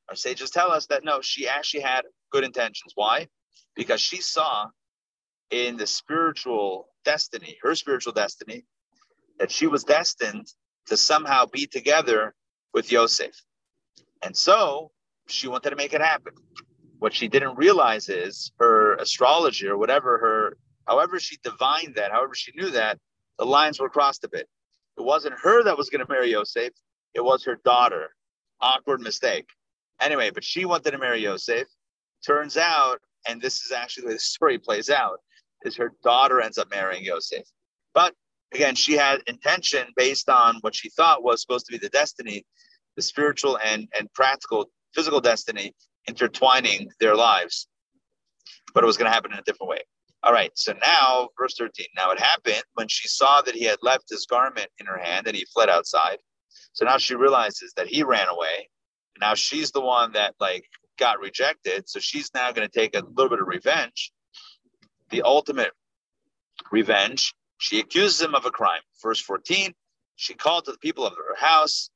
our 0.09 0.17
sages 0.17 0.51
tell 0.51 0.71
us 0.71 0.87
that 0.87 1.05
no, 1.05 1.21
she 1.21 1.49
actually 1.49 1.83
had 1.83 2.03
good 2.31 2.45
intentions. 2.45 2.93
Why? 2.95 3.29
Because 3.75 4.01
she 4.01 4.21
saw 4.21 4.69
in 5.51 5.77
the 5.77 5.87
spiritual 5.87 6.89
destiny, 7.05 7.59
her 7.63 7.75
spiritual 7.75 8.13
destiny, 8.13 8.65
that 9.39 9.51
she 9.51 9.67
was 9.67 9.85
destined 9.85 10.47
to 10.87 10.97
somehow 10.97 11.47
be 11.47 11.67
together 11.67 12.35
with 12.73 12.91
Yosef. 12.91 13.35
And 14.23 14.37
so 14.37 14.91
she 15.29 15.49
wanted 15.49 15.71
to 15.71 15.77
make 15.77 15.93
it 15.93 16.01
happen. 16.01 16.35
What 16.99 17.15
she 17.15 17.29
didn't 17.29 17.57
realize 17.57 18.09
is 18.09 18.53
her 18.59 18.95
astrology 18.95 19.69
or 19.69 19.77
whatever 19.77 20.19
her, 20.19 20.57
however 20.87 21.21
she 21.21 21.37
divined 21.43 21.95
that, 21.97 22.11
however 22.11 22.35
she 22.35 22.53
knew 22.57 22.71
that, 22.71 22.99
the 23.39 23.45
lines 23.45 23.79
were 23.79 23.91
crossed 23.91 24.25
a 24.25 24.29
bit. 24.29 24.49
It 24.97 25.03
wasn't 25.03 25.39
her 25.43 25.63
that 25.65 25.77
was 25.77 25.91
going 25.91 26.05
to 26.05 26.11
marry 26.11 26.31
Yosef, 26.31 26.73
it 27.15 27.25
was 27.25 27.45
her 27.45 27.59
daughter. 27.65 28.15
Awkward 28.61 29.03
mistake. 29.03 29.47
Anyway, 30.01 30.31
but 30.31 30.43
she 30.43 30.65
wanted 30.65 30.91
to 30.93 30.99
marry 30.99 31.21
Yosef. 31.21 31.69
Turns 32.27 32.57
out, 32.57 33.01
and 33.29 33.41
this 33.41 33.61
is 33.63 33.73
actually 33.73 34.15
the 34.15 34.19
story 34.19 34.59
plays 34.59 34.89
out, 34.89 35.21
is 35.65 35.77
her 35.77 35.93
daughter 36.03 36.41
ends 36.41 36.57
up 36.57 36.71
marrying 36.71 37.05
Yosef. 37.05 37.45
But 37.93 38.15
again, 38.55 38.75
she 38.75 38.95
had 38.95 39.23
intention 39.27 39.87
based 39.97 40.31
on 40.31 40.57
what 40.63 40.75
she 40.75 40.89
thought 40.91 41.23
was 41.23 41.43
supposed 41.43 41.67
to 41.67 41.73
be 41.73 41.79
the 41.79 41.91
destiny, 41.91 42.47
the 42.97 43.03
spiritual 43.03 43.59
and, 43.63 43.87
and 43.99 44.11
practical, 44.15 44.71
physical 44.95 45.21
destiny 45.21 45.75
intertwining 46.07 46.91
their 47.01 47.15
lives. 47.15 47.69
But 48.75 48.85
it 48.85 48.87
was 48.87 48.97
going 48.97 49.11
to 49.11 49.15
happen 49.15 49.33
in 49.33 49.39
a 49.39 49.43
different 49.43 49.71
way. 49.71 49.81
All 50.23 50.33
right, 50.33 50.51
so 50.55 50.75
now, 50.85 51.29
verse 51.39 51.55
13. 51.57 51.87
Now 51.97 52.11
it 52.11 52.19
happened 52.19 52.65
when 52.75 52.89
she 52.89 53.09
saw 53.09 53.43
that 53.43 53.55
he 53.55 53.65
had 53.65 53.79
left 53.83 54.11
his 54.11 54.27
garment 54.27 54.69
in 54.79 54.87
her 54.87 54.99
hand 54.99 55.27
and 55.27 55.37
he 55.37 55.47
fled 55.55 55.69
outside. 55.69 56.19
So 56.73 56.85
now 56.85 56.99
she 56.99 57.15
realizes 57.15 57.73
that 57.77 57.87
he 57.87 58.03
ran 58.03 58.29
away. 58.29 58.69
Now 59.21 59.35
she's 59.35 59.71
the 59.71 59.81
one 59.81 60.13
that 60.13 60.35
like 60.41 60.65
got 60.99 61.21
rejected. 61.21 61.89
So 61.89 62.01
she's 62.01 62.31
now 62.35 62.51
going 62.53 62.69
to 62.69 62.79
take 62.79 62.97
a 62.97 63.03
little 63.15 63.29
bit 63.29 63.41
of 63.41 63.47
revenge. 63.47 64.11
The 65.11 65.23
ultimate 65.23 65.73
revenge 66.73 67.35
she 67.59 67.81
accuses 67.81 68.21
him 68.21 68.35
of 68.35 68.45
a 68.45 68.51
crime. 68.51 68.83
Verse 69.03 69.21
14, 69.21 69.73
she 70.17 70.35
called 70.35 70.65
to 70.67 70.73
the 70.73 70.79
people 70.79 71.07
of 71.07 71.15
her 71.15 71.35
house, 71.37 71.91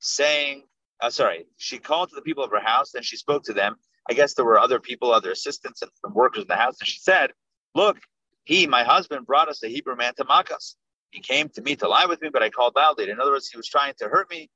saying, 0.00 0.64
uh, 1.00 1.10
sorry, 1.10 1.46
she 1.56 1.78
called 1.78 2.10
to 2.10 2.14
the 2.14 2.22
people 2.22 2.44
of 2.44 2.50
her 2.50 2.60
house 2.60 2.94
and 2.94 3.04
she 3.04 3.16
spoke 3.16 3.44
to 3.44 3.52
them. 3.52 3.76
I 4.10 4.14
guess 4.14 4.34
there 4.34 4.44
were 4.44 4.58
other 4.58 4.80
people, 4.80 5.12
other 5.12 5.32
assistants 5.32 5.82
and 5.82 5.90
some 6.00 6.14
workers 6.14 6.42
in 6.42 6.48
the 6.48 6.56
house. 6.56 6.76
And 6.80 6.88
she 6.88 6.98
said, 6.98 7.32
Look, 7.74 7.98
he, 8.44 8.66
my 8.66 8.82
husband, 8.82 9.26
brought 9.26 9.48
us 9.48 9.62
a 9.62 9.68
Hebrew 9.68 9.96
man 9.96 10.14
to 10.16 10.24
mock 10.24 10.50
us. 10.50 10.76
He 11.10 11.20
came 11.20 11.48
to 11.50 11.62
me 11.62 11.76
to 11.76 11.88
lie 11.88 12.06
with 12.06 12.20
me, 12.22 12.30
but 12.32 12.42
I 12.42 12.50
called 12.50 12.74
loudly. 12.76 13.10
In 13.10 13.20
other 13.20 13.32
words, 13.32 13.48
he 13.48 13.56
was 13.56 13.68
trying 13.68 13.94
to 13.98 14.08
hurt 14.08 14.30
me, 14.30 14.48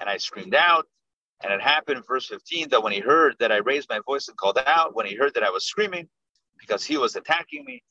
and 0.00 0.08
I 0.08 0.16
screamed 0.16 0.54
out. 0.54 0.86
And 1.42 1.52
it 1.52 1.60
happened 1.60 2.02
verse 2.06 2.26
15 2.26 2.70
that 2.70 2.82
when 2.82 2.92
he 2.92 3.00
heard 3.00 3.36
that 3.40 3.52
I 3.52 3.58
raised 3.58 3.88
my 3.90 4.00
voice 4.06 4.28
and 4.28 4.36
called 4.36 4.58
out, 4.66 4.94
when 4.94 5.06
he 5.06 5.14
heard 5.14 5.34
that 5.34 5.42
I 5.42 5.50
was 5.50 5.66
screaming 5.66 6.08
because 6.58 6.84
he 6.84 6.96
was 6.96 7.16
attacking 7.16 7.64
me, 7.64 7.82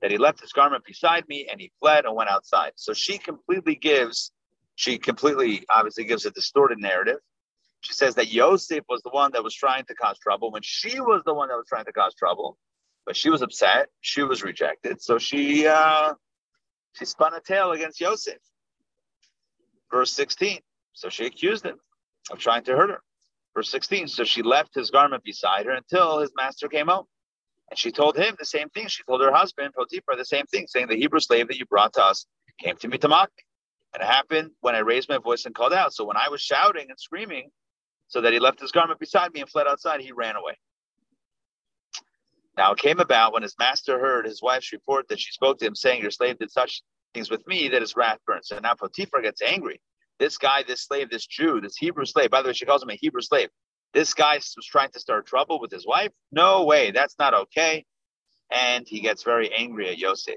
that 0.00 0.10
he 0.10 0.18
left 0.18 0.40
his 0.40 0.52
garment 0.52 0.84
beside 0.84 1.28
me 1.28 1.46
and 1.50 1.60
he 1.60 1.70
fled 1.78 2.04
and 2.06 2.14
went 2.14 2.30
outside. 2.30 2.72
So 2.76 2.92
she 2.92 3.18
completely 3.18 3.74
gives, 3.74 4.32
she 4.76 4.98
completely 4.98 5.64
obviously 5.68 6.04
gives 6.04 6.24
a 6.24 6.30
distorted 6.30 6.78
narrative. 6.78 7.18
She 7.82 7.92
says 7.92 8.14
that 8.14 8.32
Yosef 8.32 8.84
was 8.88 9.02
the 9.02 9.10
one 9.10 9.32
that 9.32 9.44
was 9.44 9.54
trying 9.54 9.84
to 9.86 9.94
cause 9.94 10.18
trouble 10.18 10.50
when 10.50 10.62
she 10.62 11.00
was 11.00 11.22
the 11.24 11.34
one 11.34 11.48
that 11.48 11.56
was 11.56 11.66
trying 11.68 11.84
to 11.84 11.92
cause 11.92 12.14
trouble, 12.14 12.56
but 13.04 13.16
she 13.16 13.28
was 13.28 13.42
upset. 13.42 13.88
She 14.00 14.22
was 14.22 14.42
rejected. 14.42 15.02
So 15.02 15.18
she 15.18 15.66
uh, 15.66 16.14
she 16.96 17.04
spun 17.04 17.34
a 17.34 17.40
tale 17.40 17.72
against 17.72 18.00
Yosef. 18.00 18.38
Verse 19.90 20.12
16. 20.12 20.60
So 20.94 21.08
she 21.08 21.26
accused 21.26 21.64
him 21.64 21.78
of 22.30 22.38
trying 22.38 22.64
to 22.64 22.76
hurt 22.76 22.90
her. 22.90 23.02
Verse 23.54 23.70
16. 23.70 24.08
So 24.08 24.24
she 24.24 24.42
left 24.42 24.74
his 24.74 24.90
garment 24.90 25.24
beside 25.24 25.66
her 25.66 25.72
until 25.72 26.20
his 26.20 26.32
master 26.36 26.68
came 26.68 26.86
home. 26.86 27.06
And 27.70 27.78
she 27.78 27.90
told 27.90 28.16
him 28.16 28.36
the 28.38 28.44
same 28.44 28.68
thing. 28.70 28.88
She 28.88 29.02
told 29.04 29.22
her 29.22 29.32
husband, 29.32 29.74
Potiphar, 29.74 30.16
the 30.16 30.24
same 30.24 30.46
thing, 30.46 30.66
saying, 30.68 30.88
The 30.88 30.96
Hebrew 30.96 31.20
slave 31.20 31.48
that 31.48 31.58
you 31.58 31.66
brought 31.66 31.94
to 31.94 32.04
us 32.04 32.26
came 32.58 32.76
to 32.76 32.88
me 32.88 32.98
to 32.98 33.08
mock 33.08 33.30
me. 33.36 33.44
And 33.94 34.02
it 34.02 34.06
happened 34.06 34.50
when 34.60 34.74
I 34.74 34.80
raised 34.80 35.08
my 35.08 35.18
voice 35.18 35.46
and 35.46 35.54
called 35.54 35.72
out. 35.72 35.92
So 35.92 36.04
when 36.04 36.16
I 36.16 36.28
was 36.28 36.40
shouting 36.40 36.86
and 36.88 36.98
screaming, 36.98 37.50
so 38.12 38.20
that 38.20 38.34
he 38.34 38.38
left 38.38 38.60
his 38.60 38.72
garment 38.72 39.00
beside 39.00 39.32
me 39.32 39.40
and 39.40 39.48
fled 39.48 39.66
outside, 39.66 40.02
he 40.02 40.12
ran 40.12 40.36
away. 40.36 40.52
Now 42.58 42.72
it 42.72 42.78
came 42.78 43.00
about 43.00 43.32
when 43.32 43.42
his 43.42 43.54
master 43.58 43.98
heard 43.98 44.26
his 44.26 44.42
wife's 44.42 44.70
report 44.70 45.08
that 45.08 45.18
she 45.18 45.32
spoke 45.32 45.58
to 45.58 45.64
him, 45.64 45.74
saying, 45.74 46.02
Your 46.02 46.10
slave 46.10 46.38
did 46.38 46.50
such 46.50 46.82
things 47.14 47.30
with 47.30 47.46
me 47.46 47.68
that 47.68 47.80
his 47.80 47.96
wrath 47.96 48.18
burns. 48.26 48.50
And 48.50 48.60
now 48.60 48.74
Potiphar 48.74 49.22
gets 49.22 49.40
angry. 49.40 49.80
This 50.18 50.36
guy, 50.36 50.62
this 50.62 50.82
slave, 50.82 51.08
this 51.08 51.26
Jew, 51.26 51.62
this 51.62 51.78
Hebrew 51.78 52.04
slave, 52.04 52.30
by 52.30 52.42
the 52.42 52.48
way, 52.48 52.52
she 52.52 52.66
calls 52.66 52.82
him 52.82 52.90
a 52.90 52.96
Hebrew 53.00 53.22
slave. 53.22 53.48
This 53.94 54.12
guy 54.12 54.34
was 54.34 54.66
trying 54.70 54.90
to 54.90 55.00
start 55.00 55.24
trouble 55.24 55.58
with 55.58 55.70
his 55.70 55.86
wife. 55.86 56.12
No 56.30 56.64
way, 56.64 56.90
that's 56.90 57.16
not 57.18 57.32
okay. 57.32 57.86
And 58.52 58.86
he 58.86 59.00
gets 59.00 59.22
very 59.22 59.50
angry 59.54 59.88
at 59.88 59.96
Yosef. 59.96 60.36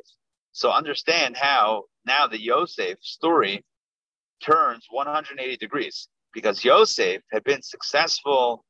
So 0.54 0.72
understand 0.72 1.36
how 1.36 1.84
now 2.06 2.28
the 2.28 2.40
Yosef 2.40 3.00
story 3.02 3.66
turns 4.42 4.88
180 4.90 5.58
degrees 5.58 6.08
because 6.36 6.64
Yosef 6.64 7.24
had 7.32 7.44
been 7.44 7.64
successful. 7.64 8.64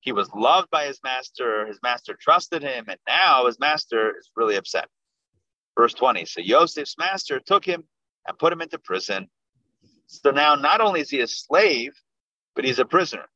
He 0.00 0.12
was 0.12 0.30
loved 0.34 0.70
by 0.70 0.86
his 0.86 1.00
master. 1.04 1.66
His 1.66 1.80
master 1.82 2.16
trusted 2.18 2.62
him. 2.62 2.86
And 2.88 2.98
now 3.06 3.46
his 3.46 3.58
master 3.58 4.16
is 4.16 4.30
really 4.36 4.56
upset. 4.56 4.88
Verse 5.76 5.92
20. 5.92 6.24
So 6.24 6.40
Yosef's 6.40 6.96
master 6.96 7.40
took 7.44 7.64
him 7.64 7.84
and 8.26 8.38
put 8.38 8.52
him 8.52 8.62
into 8.62 8.78
prison. 8.78 9.28
So 10.06 10.30
now 10.30 10.54
not 10.54 10.80
only 10.80 11.00
is 11.00 11.10
he 11.10 11.20
a 11.20 11.26
slave, 11.26 11.92
but 12.54 12.64
he's 12.64 12.78
a 12.78 12.84
prisoner 12.84 13.26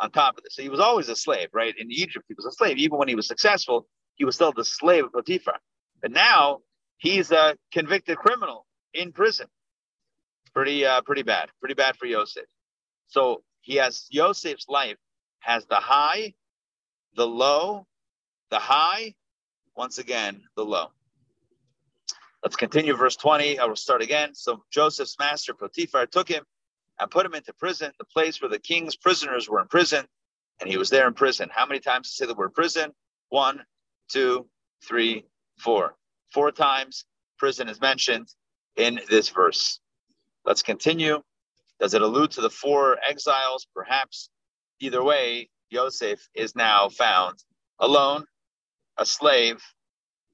on 0.00 0.10
top 0.10 0.36
of 0.38 0.42
this. 0.42 0.56
So 0.56 0.62
he 0.62 0.68
was 0.70 0.80
always 0.80 1.08
a 1.08 1.16
slave, 1.16 1.48
right? 1.52 1.74
In 1.78 1.90
Egypt, 1.90 2.24
he 2.28 2.34
was 2.34 2.46
a 2.46 2.52
slave. 2.52 2.78
Even 2.78 2.98
when 2.98 3.08
he 3.08 3.14
was 3.14 3.28
successful, 3.28 3.86
he 4.14 4.24
was 4.24 4.34
still 4.34 4.52
the 4.52 4.64
slave 4.64 5.04
of 5.04 5.12
Potiphar. 5.12 5.58
But 6.00 6.10
now 6.10 6.60
he's 6.96 7.30
a 7.30 7.56
convicted 7.72 8.16
criminal 8.16 8.66
in 8.94 9.12
prison. 9.12 9.46
Pretty, 10.54 10.86
uh, 10.86 11.02
pretty 11.02 11.22
bad. 11.22 11.50
Pretty 11.60 11.74
bad 11.74 11.96
for 11.96 12.06
Yosef. 12.06 12.44
So 13.08 13.42
he 13.60 13.76
has 13.76 14.06
Yosef's 14.10 14.68
life 14.68 14.96
has 15.40 15.64
the 15.66 15.76
high, 15.76 16.34
the 17.14 17.26
low, 17.26 17.86
the 18.50 18.58
high, 18.58 19.14
once 19.76 19.98
again, 19.98 20.42
the 20.56 20.64
low. 20.64 20.88
Let's 22.42 22.56
continue 22.56 22.96
verse 22.96 23.16
20. 23.16 23.58
I 23.58 23.64
will 23.64 23.76
start 23.76 24.02
again. 24.02 24.34
So 24.34 24.62
Joseph's 24.70 25.16
master, 25.18 25.54
Potiphar, 25.54 26.06
took 26.06 26.28
him 26.28 26.44
and 26.98 27.10
put 27.10 27.26
him 27.26 27.34
into 27.34 27.52
prison, 27.52 27.92
the 27.98 28.04
place 28.04 28.40
where 28.40 28.48
the 28.48 28.58
king's 28.58 28.96
prisoners 28.96 29.48
were 29.48 29.60
in 29.60 29.68
prison, 29.68 30.06
and 30.60 30.70
he 30.70 30.76
was 30.76 30.90
there 30.90 31.06
in 31.06 31.14
prison. 31.14 31.48
How 31.52 31.66
many 31.66 31.80
times 31.80 32.08
to 32.08 32.14
say 32.14 32.26
the 32.26 32.34
word 32.34 32.54
prison? 32.54 32.92
One, 33.28 33.62
two, 34.08 34.46
three, 34.82 35.26
four. 35.58 35.96
Four 36.32 36.52
times 36.52 37.04
prison 37.38 37.68
is 37.68 37.80
mentioned 37.80 38.28
in 38.76 39.00
this 39.08 39.28
verse. 39.28 39.80
Let's 40.44 40.62
continue. 40.62 41.22
Does 41.80 41.94
it 41.94 42.02
allude 42.02 42.30
to 42.32 42.40
the 42.40 42.50
four 42.50 42.98
exiles? 43.08 43.66
Perhaps. 43.74 44.30
Either 44.80 45.02
way, 45.02 45.50
Yosef 45.70 46.28
is 46.34 46.54
now 46.54 46.88
found 46.88 47.42
alone, 47.78 48.24
a 48.98 49.06
slave, 49.06 49.62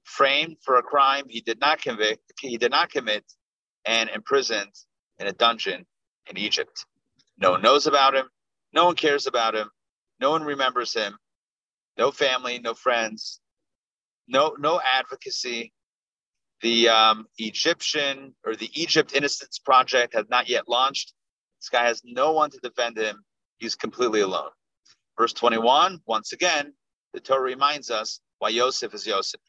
framed 0.04 0.56
for 0.64 0.76
a 0.76 0.82
crime 0.82 1.24
he 1.28 1.40
did 1.40 1.60
not 1.60 1.80
convict, 1.80 2.32
he 2.40 2.58
did 2.58 2.70
not 2.70 2.90
commit, 2.90 3.24
and 3.84 4.10
imprisoned 4.10 4.72
in 5.18 5.26
a 5.26 5.32
dungeon 5.32 5.86
in 6.28 6.36
Egypt. 6.36 6.84
No 7.38 7.52
one 7.52 7.62
knows 7.62 7.86
about 7.86 8.14
him. 8.14 8.28
No 8.72 8.86
one 8.86 8.94
cares 8.94 9.26
about 9.26 9.54
him. 9.54 9.70
No 10.20 10.30
one 10.30 10.44
remembers 10.44 10.94
him. 10.94 11.16
No 11.98 12.10
family, 12.10 12.58
no 12.58 12.74
friends, 12.74 13.40
no 14.28 14.56
no 14.58 14.80
advocacy. 14.80 15.72
The 16.62 16.88
um, 16.88 17.26
Egyptian 17.38 18.34
or 18.46 18.54
the 18.54 18.70
Egypt 18.80 19.14
Innocence 19.14 19.58
Project 19.58 20.14
has 20.14 20.26
not 20.30 20.48
yet 20.48 20.68
launched. 20.68 21.12
This 21.62 21.68
guy 21.68 21.86
has 21.86 22.02
no 22.04 22.32
one 22.32 22.50
to 22.50 22.58
defend 22.58 22.98
him. 22.98 23.24
He's 23.58 23.76
completely 23.76 24.20
alone. 24.20 24.50
Verse 25.16 25.32
21, 25.32 26.00
once 26.06 26.32
again, 26.32 26.74
the 27.14 27.20
Torah 27.20 27.40
reminds 27.40 27.88
us 27.88 28.18
why 28.40 28.48
Yosef 28.48 28.92
is 28.94 29.06
Yosef, 29.06 29.40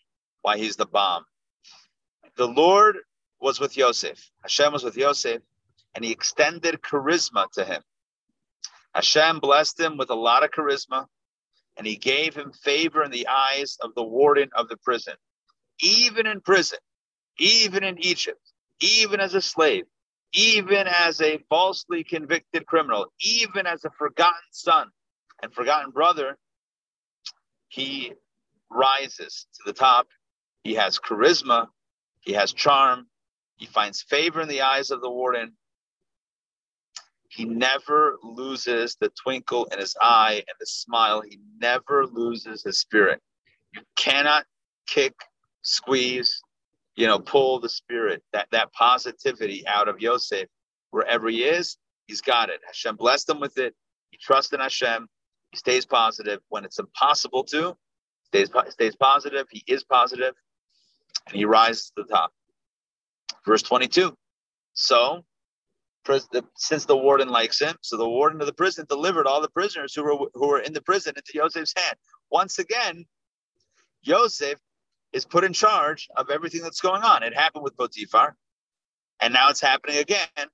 why 0.43 0.57
he's 0.57 0.75
the 0.75 0.85
bomb. 0.85 1.25
The 2.35 2.47
Lord 2.47 2.97
was 3.41 3.59
with 3.59 3.75
Yosef. 3.75 4.29
Hashem 4.43 4.71
was 4.71 4.83
with 4.83 4.95
Yosef, 4.95 5.41
and 5.95 6.05
he 6.05 6.11
extended 6.11 6.83
charisma 6.83 7.49
to 7.53 7.65
him. 7.65 7.81
Hashem 8.93 9.39
blessed 9.39 9.79
him 9.79 9.97
with 9.97 10.11
a 10.11 10.15
lot 10.15 10.43
of 10.43 10.51
charisma, 10.51 11.07
and 11.77 11.87
he 11.87 11.95
gave 11.95 12.35
him 12.35 12.51
favor 12.51 13.03
in 13.03 13.09
the 13.09 13.27
eyes 13.27 13.79
of 13.81 13.95
the 13.95 14.03
warden 14.03 14.49
of 14.55 14.69
the 14.69 14.77
prison. 14.77 15.15
Even 15.81 16.27
in 16.27 16.41
prison, 16.41 16.77
even 17.39 17.83
in 17.83 17.97
Egypt, 17.97 18.39
even 18.79 19.19
as 19.19 19.33
a 19.33 19.41
slave, 19.41 19.85
even 20.33 20.87
as 20.87 21.21
a 21.21 21.39
falsely 21.49 22.03
convicted 22.03 22.65
criminal, 22.65 23.07
even 23.21 23.67
as 23.67 23.85
a 23.85 23.91
forgotten 23.91 24.41
son 24.51 24.87
and 25.41 25.53
forgotten 25.53 25.91
brother, 25.91 26.37
he 27.69 28.13
rises 28.69 29.45
to 29.55 29.61
the 29.65 29.73
top. 29.73 30.07
He 30.63 30.75
has 30.75 30.99
charisma, 30.99 31.67
he 32.21 32.33
has 32.33 32.53
charm, 32.53 33.07
he 33.57 33.65
finds 33.65 34.01
favor 34.01 34.41
in 34.41 34.47
the 34.47 34.61
eyes 34.61 34.91
of 34.91 35.01
the 35.01 35.09
warden. 35.09 35.53
He 37.29 37.45
never 37.45 38.17
loses 38.23 38.95
the 38.99 39.09
twinkle 39.09 39.65
in 39.65 39.79
his 39.79 39.95
eye 39.99 40.43
and 40.47 40.55
the 40.59 40.65
smile. 40.65 41.21
He 41.21 41.39
never 41.57 42.05
loses 42.05 42.63
his 42.63 42.79
spirit. 42.79 43.21
You 43.73 43.81
cannot 43.95 44.45
kick, 44.85 45.15
squeeze, 45.63 46.41
you 46.95 47.07
know, 47.07 47.19
pull 47.19 47.59
the 47.59 47.69
spirit, 47.69 48.23
that, 48.33 48.47
that 48.51 48.71
positivity 48.73 49.65
out 49.67 49.87
of 49.87 49.99
Yosef. 49.99 50.47
Wherever 50.91 51.27
he 51.27 51.43
is, 51.43 51.77
he's 52.07 52.21
got 52.21 52.49
it. 52.49 52.61
Hashem 52.65 52.95
blessed 52.95 53.29
him 53.29 53.39
with 53.39 53.57
it. 53.57 53.73
He 54.11 54.17
trusts 54.17 54.53
in 54.53 54.59
Hashem. 54.59 55.07
He 55.51 55.57
stays 55.57 55.85
positive 55.85 56.39
when 56.49 56.65
it's 56.65 56.79
impossible 56.79 57.43
to. 57.45 57.75
Stays, 58.25 58.49
stays 58.69 58.95
positive. 58.95 59.47
He 59.51 59.63
is 59.67 59.83
positive, 59.83 60.33
and 61.27 61.35
he 61.35 61.45
rises 61.45 61.91
to 61.95 62.03
the 62.03 62.13
top. 62.13 62.31
Verse 63.45 63.61
22. 63.63 64.15
So, 64.73 65.23
since 66.55 66.85
the 66.85 66.97
warden 66.97 67.29
likes 67.29 67.59
him, 67.59 67.75
so 67.81 67.97
the 67.97 68.07
warden 68.07 68.41
of 68.41 68.47
the 68.47 68.53
prison 68.53 68.85
delivered 68.89 69.27
all 69.27 69.41
the 69.41 69.49
prisoners 69.49 69.93
who 69.93 70.03
were 70.03 70.27
who 70.33 70.47
were 70.47 70.59
in 70.59 70.73
the 70.73 70.81
prison 70.81 71.13
into 71.15 71.31
Yosef's 71.35 71.73
hand. 71.75 71.95
Once 72.29 72.59
again, 72.59 73.05
Yosef 74.01 74.59
is 75.13 75.25
put 75.25 75.43
in 75.43 75.53
charge 75.53 76.09
of 76.17 76.29
everything 76.29 76.61
that's 76.61 76.81
going 76.81 77.03
on. 77.03 77.23
It 77.23 77.35
happened 77.35 77.63
with 77.63 77.77
Potiphar, 77.77 78.35
and 79.21 79.33
now 79.33 79.49
it's 79.49 79.61
happening 79.61 79.97
again 79.97 80.49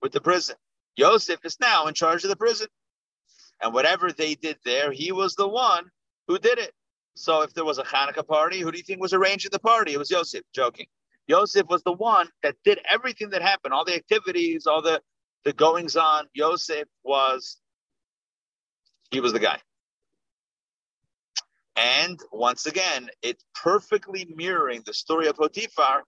with 0.00 0.12
the 0.12 0.20
prison. 0.20 0.56
Yosef 0.96 1.44
is 1.44 1.58
now 1.60 1.86
in 1.86 1.94
charge 1.94 2.24
of 2.24 2.30
the 2.30 2.36
prison. 2.36 2.68
And 3.62 3.72
whatever 3.72 4.12
they 4.12 4.34
did 4.34 4.58
there, 4.64 4.92
he 4.92 5.12
was 5.12 5.34
the 5.34 5.48
one 5.48 5.90
who 6.28 6.38
did 6.38 6.58
it. 6.58 6.72
So 7.14 7.42
if 7.42 7.54
there 7.54 7.64
was 7.64 7.78
a 7.78 7.82
Hanukkah 7.82 8.26
party, 8.26 8.60
who 8.60 8.70
do 8.70 8.78
you 8.78 8.84
think 8.84 9.00
was 9.00 9.14
arranging 9.14 9.50
the 9.50 9.58
party? 9.58 9.94
It 9.94 9.98
was 9.98 10.10
Yosef, 10.10 10.42
joking. 10.54 10.86
Yosef 11.26 11.66
was 11.68 11.82
the 11.82 11.92
one 11.92 12.28
that 12.42 12.56
did 12.64 12.78
everything 12.90 13.30
that 13.30 13.42
happened, 13.42 13.72
all 13.72 13.84
the 13.84 13.94
activities, 13.94 14.66
all 14.66 14.82
the, 14.82 15.00
the 15.44 15.52
goings 15.52 15.96
on. 15.96 16.26
Yosef 16.34 16.86
was, 17.02 17.58
he 19.10 19.20
was 19.20 19.32
the 19.32 19.38
guy. 19.40 19.58
And 21.76 22.18
once 22.32 22.66
again, 22.66 23.08
it's 23.22 23.44
perfectly 23.54 24.26
mirroring 24.34 24.82
the 24.86 24.94
story 24.94 25.26
of 25.26 25.36
Potiphar. 25.36 26.04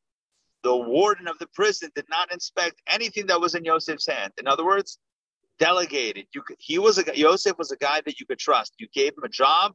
The 0.62 0.76
warden 0.76 1.28
of 1.28 1.38
the 1.38 1.46
prison 1.48 1.90
did 1.94 2.06
not 2.08 2.32
inspect 2.32 2.80
anything 2.88 3.26
that 3.26 3.40
was 3.40 3.54
in 3.54 3.64
Yosef's 3.64 4.06
hand. 4.06 4.32
In 4.38 4.48
other 4.48 4.64
words, 4.64 4.98
delegated. 5.58 6.26
You 6.34 6.42
could, 6.42 6.56
he 6.58 6.78
was 6.78 6.98
a 6.98 7.04
Yosef 7.16 7.58
was 7.58 7.70
a 7.70 7.76
guy 7.76 8.00
that 8.06 8.18
you 8.18 8.26
could 8.26 8.38
trust. 8.38 8.74
You 8.78 8.88
gave 8.92 9.12
him 9.12 9.24
a 9.24 9.28
job, 9.28 9.74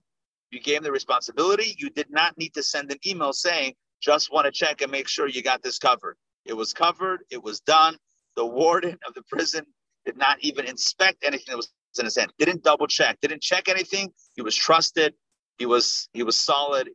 you 0.52 0.60
gave 0.60 0.78
him 0.78 0.84
the 0.84 0.92
responsibility. 0.92 1.76
You 1.78 1.90
did 1.90 2.10
not 2.10 2.38
need 2.38 2.54
to 2.56 2.64
send 2.64 2.92
an 2.92 2.98
email 3.06 3.34
saying, 3.34 3.76
"Just 4.02 4.32
want 4.32 4.46
to 4.46 4.52
check 4.52 4.82
and 4.82 4.92
make 4.92 5.08
sure 5.08 5.28
you 5.28 5.42
got 5.42 5.62
this 5.62 5.78
covered." 5.78 6.18
It 6.46 6.54
was 6.54 6.74
covered. 6.74 7.22
It 7.30 7.42
was 7.42 7.62
done. 7.62 7.98
The 8.36 8.46
warden 8.46 8.98
of 9.08 9.14
the 9.14 9.22
prison 9.24 9.66
did 10.06 10.18
not 10.18 10.38
even 10.42 10.66
inspect 10.66 11.24
anything 11.24 11.46
that 11.50 11.58
was 11.58 11.72
in 11.98 12.06
his 12.06 12.18
hand. 12.18 12.34
Didn't 12.40 12.64
double 12.64 12.88
check. 12.88 13.20
Didn't 13.22 13.42
check 13.42 13.70
anything. 13.70 14.12
He 14.36 14.42
was 14.42 14.56
trusted. 14.56 15.14
He 15.58 15.66
was 15.66 16.10
he 16.13 16.24
was 16.24 16.38
solid. 16.38 16.89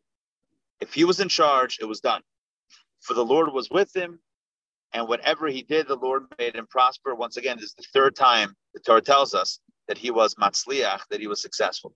If 0.81 0.95
he 0.95 1.05
was 1.05 1.21
in 1.21 1.29
charge, 1.29 1.79
it 1.81 1.87
was 1.87 2.01
done. 2.01 2.23
For 3.01 3.15
the 3.15 3.25
Lord 3.25 3.53
was 3.53 3.71
with 3.71 3.95
him, 3.95 4.21
and 4.93 5.09
whatever 5.09 5.49
he 5.49 5.63
did, 5.63 5.89
the 5.89 5.97
Lord 5.97 6.25
made 6.39 6.55
him 6.55 6.67
prosper. 6.69 7.15
Once 7.15 7.37
again, 7.37 7.57
this 7.57 7.67
is 7.71 7.75
the 7.75 7.85
third 7.93 8.17
time 8.17 8.55
the 8.75 8.81
Torah 8.81 9.01
tells 9.01 9.35
us 9.35 9.61
that 9.87 9.99
he 9.99 10.11
was 10.11 10.35
matzliach, 10.37 11.01
that 11.11 11.21
he 11.21 11.27
was 11.27 11.41
successful. 11.41 11.95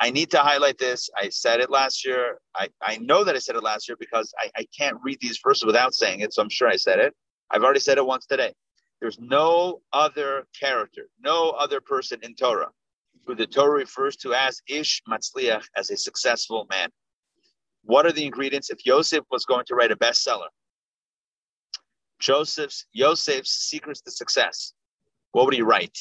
I 0.00 0.10
need 0.10 0.30
to 0.30 0.38
highlight 0.38 0.78
this. 0.78 1.10
I 1.14 1.28
said 1.28 1.60
it 1.60 1.70
last 1.70 2.06
year. 2.06 2.38
I, 2.56 2.68
I 2.82 2.96
know 2.98 3.22
that 3.22 3.36
I 3.36 3.38
said 3.38 3.56
it 3.56 3.62
last 3.62 3.86
year 3.86 3.96
because 4.00 4.32
I, 4.38 4.50
I 4.56 4.66
can't 4.76 4.96
read 5.04 5.18
these 5.20 5.38
verses 5.44 5.64
without 5.64 5.94
saying 5.94 6.20
it, 6.20 6.32
so 6.32 6.42
I'm 6.42 6.48
sure 6.48 6.68
I 6.68 6.76
said 6.76 6.98
it. 6.98 7.14
I've 7.50 7.62
already 7.62 7.80
said 7.80 7.98
it 7.98 8.06
once 8.06 8.26
today. 8.26 8.54
There's 9.00 9.18
no 9.20 9.82
other 9.92 10.46
character, 10.58 11.08
no 11.22 11.50
other 11.50 11.80
person 11.80 12.20
in 12.22 12.34
Torah 12.34 12.70
who 13.26 13.34
the 13.34 13.46
Torah 13.46 13.78
refers 13.78 14.16
to 14.16 14.34
as 14.34 14.60
Ish 14.66 15.02
Matzliach, 15.08 15.64
as 15.76 15.90
a 15.90 15.96
successful 15.96 16.66
man. 16.70 16.88
What 17.84 18.06
are 18.06 18.12
the 18.12 18.24
ingredients? 18.24 18.70
If 18.70 18.84
Yosef 18.84 19.24
was 19.30 19.44
going 19.44 19.64
to 19.66 19.74
write 19.74 19.92
a 19.92 19.96
bestseller, 19.96 20.48
Joseph's 22.18 22.86
Yosef's 22.92 23.50
secrets 23.50 24.00
to 24.02 24.10
success, 24.10 24.74
what 25.32 25.44
would 25.44 25.54
he 25.54 25.62
write? 25.62 25.98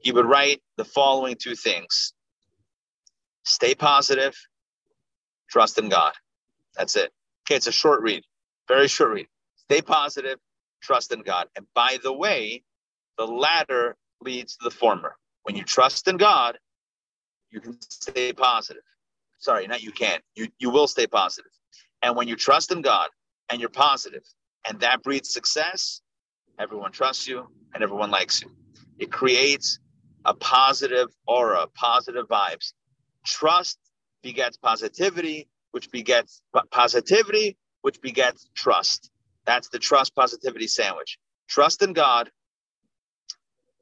He 0.00 0.10
would 0.12 0.26
write 0.26 0.62
the 0.76 0.84
following 0.84 1.36
two 1.38 1.54
things: 1.54 2.12
stay 3.44 3.74
positive, 3.74 4.36
trust 5.48 5.78
in 5.78 5.88
God. 5.88 6.12
That's 6.76 6.96
it. 6.96 7.12
Okay, 7.46 7.56
it's 7.56 7.68
a 7.68 7.72
short 7.72 8.02
read, 8.02 8.24
very 8.66 8.88
short 8.88 9.12
read. 9.12 9.28
Stay 9.56 9.80
positive, 9.80 10.38
trust 10.82 11.12
in 11.12 11.22
God. 11.22 11.46
And 11.56 11.66
by 11.74 11.98
the 12.02 12.12
way, 12.12 12.64
the 13.16 13.26
latter 13.26 13.96
leads 14.20 14.56
to 14.56 14.64
the 14.64 14.70
former. 14.70 15.16
When 15.44 15.56
you 15.56 15.62
trust 15.62 16.08
in 16.08 16.16
God, 16.16 16.58
you 17.50 17.60
can 17.60 17.80
stay 17.80 18.32
positive. 18.32 18.82
Sorry, 19.38 19.66
not 19.66 19.82
you 19.82 19.92
can. 19.92 20.20
You 20.34 20.48
you 20.58 20.70
will 20.70 20.88
stay 20.88 21.06
positive. 21.06 21.52
And 22.02 22.16
when 22.16 22.28
you 22.28 22.36
trust 22.36 22.72
in 22.72 22.82
God 22.82 23.10
and 23.50 23.60
you're 23.60 23.70
positive, 23.70 24.24
and 24.66 24.80
that 24.80 25.02
breeds 25.02 25.32
success, 25.32 26.00
everyone 26.58 26.92
trusts 26.92 27.28
you 27.28 27.46
and 27.74 27.82
everyone 27.82 28.10
likes 28.10 28.42
you. 28.42 28.50
It 28.98 29.12
creates 29.12 29.78
a 30.24 30.34
positive 30.34 31.08
aura, 31.26 31.66
positive 31.74 32.26
vibes. 32.26 32.72
Trust 33.26 33.78
begets 34.22 34.56
positivity, 34.56 35.48
which 35.72 35.90
begets 35.90 36.40
positivity, 36.70 37.58
which 37.82 38.00
begets 38.00 38.48
trust. 38.54 39.10
That's 39.44 39.68
the 39.68 39.78
trust 39.78 40.14
positivity 40.14 40.66
sandwich. 40.66 41.18
Trust 41.48 41.82
in 41.82 41.92
God 41.92 42.30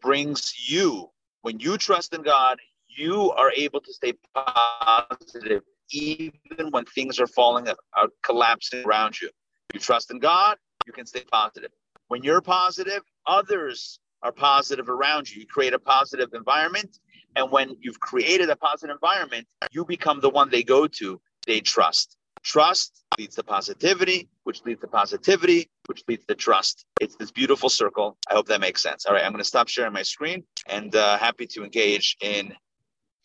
brings 0.01 0.55
you 0.69 1.12
when 1.43 1.61
you 1.61 1.77
trust 1.77 2.15
in 2.15 2.23
God, 2.23 2.59
you 2.89 3.33
are 3.33 3.53
able 3.57 3.81
to 3.81 3.93
stay 3.93 4.15
positive 4.35 5.63
even 5.93 6.71
when 6.71 6.85
things 6.87 7.21
are 7.21 7.27
falling 7.27 7.69
are 7.69 8.09
collapsing 8.25 8.85
around 8.87 9.21
you. 9.21 9.29
You 9.75 9.81
trust 9.81 10.11
in 10.11 10.19
God, 10.19 10.57
you 10.87 10.93
can 10.93 11.07
stay 11.07 11.25
positive. 11.31 11.71
When 12.09 12.23
you're 12.23 12.41
positive, 12.41 13.03
others 13.27 13.99
are 14.23 14.33
positive 14.33 14.89
around 14.89 15.31
you. 15.31 15.41
You 15.41 15.47
create 15.47 15.75
a 15.75 15.79
positive 15.79 16.31
environment, 16.35 16.99
And 17.37 17.51
when 17.51 17.77
you've 17.81 18.01
created 18.01 18.51
a 18.51 18.57
positive 18.57 18.95
environment, 18.95 19.47
you 19.73 19.85
become 19.85 20.21
the 20.21 20.31
one 20.31 20.51
they 20.51 20.63
go 20.63 20.87
to, 20.87 21.21
they 21.47 21.61
trust. 21.61 22.17
Trust 22.43 23.05
leads 23.19 23.37
to 23.37 23.43
positivity, 23.43 24.29
which 24.45 24.65
leads 24.65 24.81
to 24.83 24.87
positivity, 24.89 25.71
which 25.93 26.05
leads 26.09 26.25
to 26.25 26.35
trust. 26.35 26.87
It's 27.03 27.17
this 27.17 27.31
beautiful 27.31 27.69
circle. 27.69 28.17
I 28.31 28.33
hope 28.33 28.47
that 28.47 28.63
makes 28.63 28.83
sense. 28.83 29.05
All 29.05 29.13
right, 29.13 29.23
I'm 29.23 29.31
going 29.31 29.43
to 29.43 29.49
stop 29.49 29.69
sharing 29.69 29.93
my 29.93 30.03
screen 30.03 30.43
and 30.67 30.97
uh, 30.97 31.19
happy 31.19 31.47
to 31.49 31.65
engage 31.65 32.17
in 32.23 32.55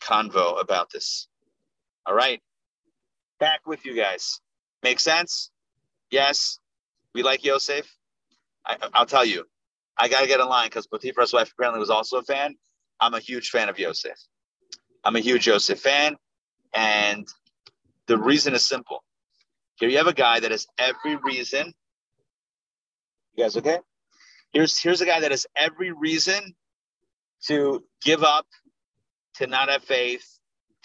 convo 0.02 0.60
about 0.60 0.90
this. 0.90 1.28
All 2.04 2.14
right, 2.14 2.42
back 3.40 3.60
with 3.66 3.86
you 3.86 3.96
guys. 3.96 4.40
Make 4.82 5.00
sense? 5.00 5.50
Yes. 6.10 6.58
We 7.14 7.22
like 7.22 7.42
Yosef. 7.42 7.90
I, 8.66 8.76
will 8.98 9.06
tell 9.06 9.24
you, 9.24 9.44
I 9.96 10.08
got 10.08 10.20
to 10.20 10.26
get 10.26 10.40
in 10.40 10.46
line 10.46 10.66
because 10.66 10.86
Potiphar's 10.86 11.32
wife 11.32 11.50
apparently 11.52 11.80
was 11.80 11.88
also 11.88 12.18
a 12.18 12.22
fan. 12.22 12.54
I'm 13.00 13.14
a 13.14 13.20
huge 13.20 13.48
fan 13.48 13.70
of 13.70 13.78
Yosef. 13.78 14.18
I'm 15.04 15.16
a 15.16 15.20
huge 15.20 15.46
Yosef 15.46 15.80
fan. 15.80 16.16
And 16.74 17.26
the 18.08 18.18
reason 18.18 18.54
is 18.54 18.66
simple. 18.66 19.02
Here 19.76 19.88
you 19.88 19.96
have 19.96 20.06
a 20.06 20.12
guy 20.12 20.40
that 20.40 20.50
has 20.50 20.66
every 20.78 21.16
reason. 21.16 21.72
You 23.38 23.44
guys 23.44 23.56
okay? 23.56 23.78
Here's 24.52 24.76
here's 24.80 25.00
a 25.00 25.06
guy 25.06 25.20
that 25.20 25.30
has 25.30 25.46
every 25.54 25.92
reason 25.92 26.56
to 27.46 27.84
give 28.02 28.24
up, 28.24 28.46
to 29.36 29.46
not 29.46 29.68
have 29.68 29.84
faith, 29.84 30.26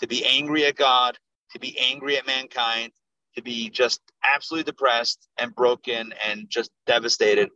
to 0.01 0.07
be 0.07 0.23
angry 0.23 0.63
at 0.67 0.75
God, 0.75 1.17
to 1.53 1.59
be 1.59 1.75
angry 1.79 2.15
at 2.15 2.27
mankind, 2.27 2.91
to 3.35 3.41
be 3.41 3.71
just 3.71 4.01
absolutely 4.35 4.71
depressed 4.71 5.27
and 5.39 5.55
broken 5.55 6.13
and 6.23 6.47
just 6.47 6.69
devastated. 6.85 7.49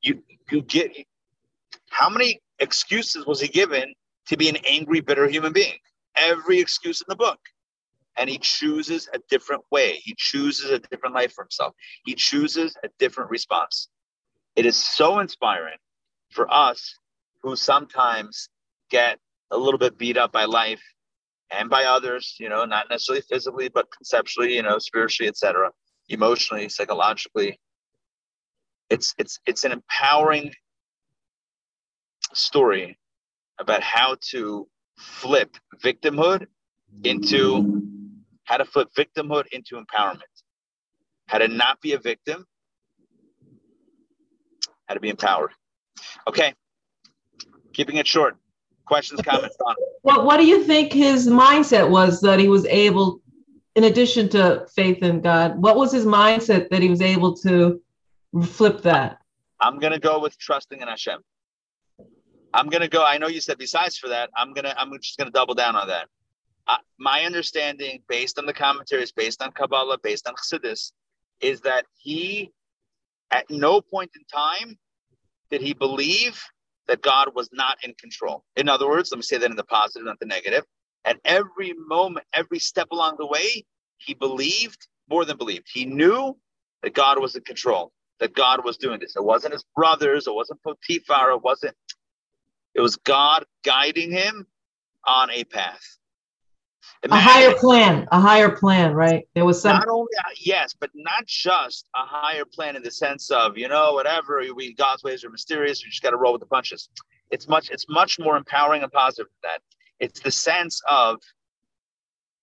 You 0.00 0.22
you 0.50 0.62
get 0.62 0.96
how 1.90 2.08
many 2.08 2.40
excuses 2.58 3.26
was 3.26 3.38
he 3.38 3.48
given 3.48 3.92
to 4.28 4.38
be 4.38 4.48
an 4.48 4.56
angry, 4.66 5.00
bitter 5.00 5.28
human 5.28 5.52
being? 5.52 5.76
Every 6.16 6.58
excuse 6.58 7.02
in 7.02 7.06
the 7.10 7.16
book. 7.16 7.40
And 8.16 8.30
he 8.30 8.38
chooses 8.38 9.10
a 9.12 9.18
different 9.28 9.64
way. 9.70 10.00
He 10.02 10.14
chooses 10.16 10.70
a 10.70 10.78
different 10.78 11.14
life 11.14 11.34
for 11.34 11.44
himself. 11.44 11.74
He 12.06 12.14
chooses 12.14 12.74
a 12.82 12.88
different 12.98 13.28
response. 13.28 13.90
It 14.56 14.64
is 14.64 14.76
so 14.76 15.18
inspiring 15.18 15.76
for 16.30 16.52
us 16.52 16.98
who 17.42 17.56
sometimes 17.56 18.48
get 18.90 19.18
a 19.50 19.56
little 19.56 19.78
bit 19.78 19.98
beat 19.98 20.16
up 20.16 20.32
by 20.32 20.46
life 20.46 20.82
and 21.50 21.70
by 21.70 21.84
others, 21.84 22.36
you 22.40 22.48
know, 22.48 22.64
not 22.64 22.86
necessarily 22.90 23.22
physically, 23.22 23.68
but 23.68 23.86
conceptually, 23.94 24.56
you 24.56 24.62
know, 24.62 24.78
spiritually, 24.78 25.28
etc., 25.28 25.70
emotionally, 26.08 26.68
psychologically. 26.68 27.60
It's 28.90 29.14
it's 29.18 29.38
it's 29.46 29.64
an 29.64 29.72
empowering 29.72 30.52
story 32.32 32.98
about 33.58 33.82
how 33.82 34.16
to 34.30 34.68
flip 34.98 35.56
victimhood 35.82 36.46
into 37.04 37.82
how 38.44 38.56
to 38.56 38.64
flip 38.64 38.88
victimhood 38.96 39.46
into 39.52 39.76
empowerment, 39.76 40.22
how 41.26 41.38
to 41.38 41.48
not 41.48 41.80
be 41.80 41.92
a 41.92 41.98
victim, 41.98 42.46
how 44.86 44.94
to 44.94 45.00
be 45.00 45.08
empowered. 45.08 45.50
Okay, 46.28 46.54
keeping 47.72 47.96
it 47.96 48.06
short. 48.06 48.36
Questions, 48.86 49.20
comments 49.22 49.56
on 49.66 49.74
What 50.02 50.24
What 50.24 50.36
do 50.36 50.46
you 50.46 50.62
think 50.62 50.92
his 50.92 51.26
mindset 51.28 51.90
was 51.90 52.20
that 52.20 52.38
he 52.38 52.48
was 52.48 52.64
able, 52.66 53.20
in 53.74 53.84
addition 53.84 54.28
to 54.30 54.66
faith 54.74 55.02
in 55.02 55.20
God, 55.20 55.60
what 55.60 55.76
was 55.76 55.92
his 55.92 56.06
mindset 56.06 56.68
that 56.70 56.82
he 56.82 56.88
was 56.88 57.02
able 57.02 57.36
to 57.38 57.80
flip 58.44 58.82
that? 58.82 59.18
I'm 59.60 59.78
gonna 59.78 59.98
go 59.98 60.20
with 60.20 60.38
trusting 60.38 60.80
in 60.80 60.88
Hashem. 60.88 61.20
I'm 62.54 62.68
gonna 62.68 62.88
go. 62.88 63.04
I 63.04 63.18
know 63.18 63.26
you 63.26 63.40
said 63.40 63.58
besides 63.58 63.98
for 63.98 64.08
that. 64.08 64.30
I'm 64.36 64.52
gonna. 64.52 64.74
I'm 64.78 64.92
just 65.00 65.18
gonna 65.18 65.30
double 65.30 65.54
down 65.54 65.76
on 65.76 65.88
that. 65.88 66.08
Uh, 66.68 66.76
my 66.98 67.22
understanding, 67.22 68.02
based 68.08 68.38
on 68.38 68.46
the 68.46 68.52
commentaries, 68.52 69.12
based 69.12 69.42
on 69.42 69.52
Kabbalah, 69.52 69.98
based 70.02 70.26
on 70.28 70.34
Chassidus, 70.34 70.92
is 71.40 71.60
that 71.60 71.84
he, 71.94 72.50
at 73.30 73.46
no 73.50 73.80
point 73.80 74.10
in 74.16 74.22
time, 74.24 74.76
did 75.50 75.60
he 75.60 75.74
believe 75.74 76.40
that 76.88 77.02
God 77.02 77.34
was 77.34 77.48
not 77.52 77.78
in 77.82 77.94
control. 77.94 78.44
In 78.56 78.68
other 78.68 78.88
words, 78.88 79.10
let 79.10 79.18
me 79.18 79.22
say 79.22 79.38
that 79.38 79.50
in 79.50 79.56
the 79.56 79.64
positive, 79.64 80.06
not 80.06 80.18
the 80.20 80.26
negative. 80.26 80.64
At 81.04 81.18
every 81.24 81.72
moment, 81.86 82.26
every 82.32 82.58
step 82.58 82.88
along 82.92 83.16
the 83.18 83.26
way, 83.26 83.64
he 83.98 84.14
believed 84.14 84.86
more 85.08 85.24
than 85.24 85.36
believed. 85.36 85.66
He 85.72 85.84
knew 85.84 86.36
that 86.82 86.94
God 86.94 87.20
was 87.20 87.34
in 87.34 87.42
control, 87.42 87.92
that 88.20 88.34
God 88.34 88.64
was 88.64 88.76
doing 88.76 89.00
this. 89.00 89.16
It 89.16 89.24
wasn't 89.24 89.52
his 89.54 89.64
brothers, 89.74 90.26
it 90.26 90.34
wasn't 90.34 90.62
Potiphar, 90.62 91.32
it 91.32 91.42
wasn't 91.42 91.74
it 92.74 92.80
was 92.82 92.96
God 92.96 93.44
guiding 93.64 94.10
him 94.10 94.46
on 95.06 95.30
a 95.30 95.44
path. 95.44 95.80
Imagine, 97.02 97.28
a 97.28 97.30
higher 97.30 97.54
plan, 97.54 98.08
a 98.10 98.20
higher 98.20 98.50
plan, 98.50 98.94
right? 98.94 99.28
There 99.34 99.44
was 99.44 99.60
some. 99.60 99.76
Not 99.76 99.88
only 99.88 100.08
uh, 100.18 100.30
yes, 100.38 100.74
but 100.78 100.90
not 100.94 101.26
just 101.26 101.86
a 101.94 102.04
higher 102.04 102.44
plan 102.44 102.74
in 102.74 102.82
the 102.82 102.90
sense 102.90 103.30
of 103.30 103.56
you 103.58 103.68
know 103.68 103.92
whatever 103.92 104.42
we 104.54 104.74
God's 104.74 105.02
ways 105.02 105.24
are 105.24 105.30
mysterious. 105.30 105.84
We 105.84 105.90
just 105.90 106.02
got 106.02 106.10
to 106.10 106.16
roll 106.16 106.32
with 106.32 106.40
the 106.40 106.46
punches. 106.46 106.88
It's 107.30 107.48
much 107.48 107.70
it's 107.70 107.86
much 107.88 108.18
more 108.18 108.36
empowering 108.36 108.82
and 108.82 108.90
positive 108.90 109.26
than 109.42 109.50
that. 109.52 109.62
It's 109.98 110.20
the 110.20 110.30
sense 110.30 110.80
of 110.88 111.20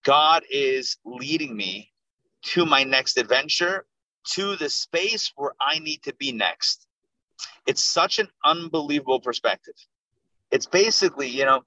God 0.04 0.44
is 0.50 0.98
leading 1.06 1.56
me 1.56 1.92
to 2.44 2.66
my 2.66 2.84
next 2.84 3.18
adventure, 3.18 3.86
to 4.34 4.56
the 4.56 4.70
space 4.70 5.32
where 5.36 5.54
I 5.60 5.80
need 5.80 6.04
to 6.04 6.14
be 6.16 6.32
next. 6.32 6.88
It's 7.66 7.82
such 7.82 8.20
an 8.20 8.28
unbelievable 8.44 9.20
perspective. 9.20 9.76
It's 10.52 10.66
basically, 10.66 11.30
you 11.30 11.46
know, 11.46 11.64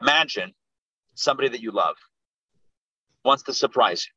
imagine 0.00 0.52
somebody 1.16 1.48
that 1.48 1.60
you 1.60 1.72
love 1.72 1.96
wants 3.24 3.42
to 3.44 3.54
surprise 3.54 4.06
you 4.06 4.12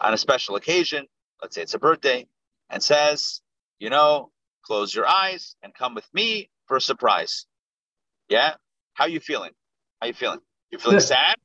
on 0.00 0.14
a 0.14 0.16
special 0.16 0.56
occasion, 0.56 1.06
let's 1.42 1.54
say 1.54 1.62
it's 1.62 1.74
a 1.74 1.78
birthday, 1.78 2.26
and 2.70 2.82
says, 2.82 3.40
you 3.78 3.90
know, 3.90 4.30
close 4.62 4.94
your 4.94 5.06
eyes 5.06 5.56
and 5.62 5.74
come 5.74 5.94
with 5.94 6.06
me 6.12 6.48
for 6.66 6.76
a 6.76 6.80
surprise. 6.80 7.46
Yeah? 8.28 8.54
How 8.94 9.04
are 9.04 9.08
you 9.08 9.20
feeling? 9.20 9.50
How 10.00 10.06
are 10.06 10.08
you 10.08 10.14
feeling? 10.14 10.40
You're 10.70 10.80
feeling 10.80 11.00
sad? 11.00 11.36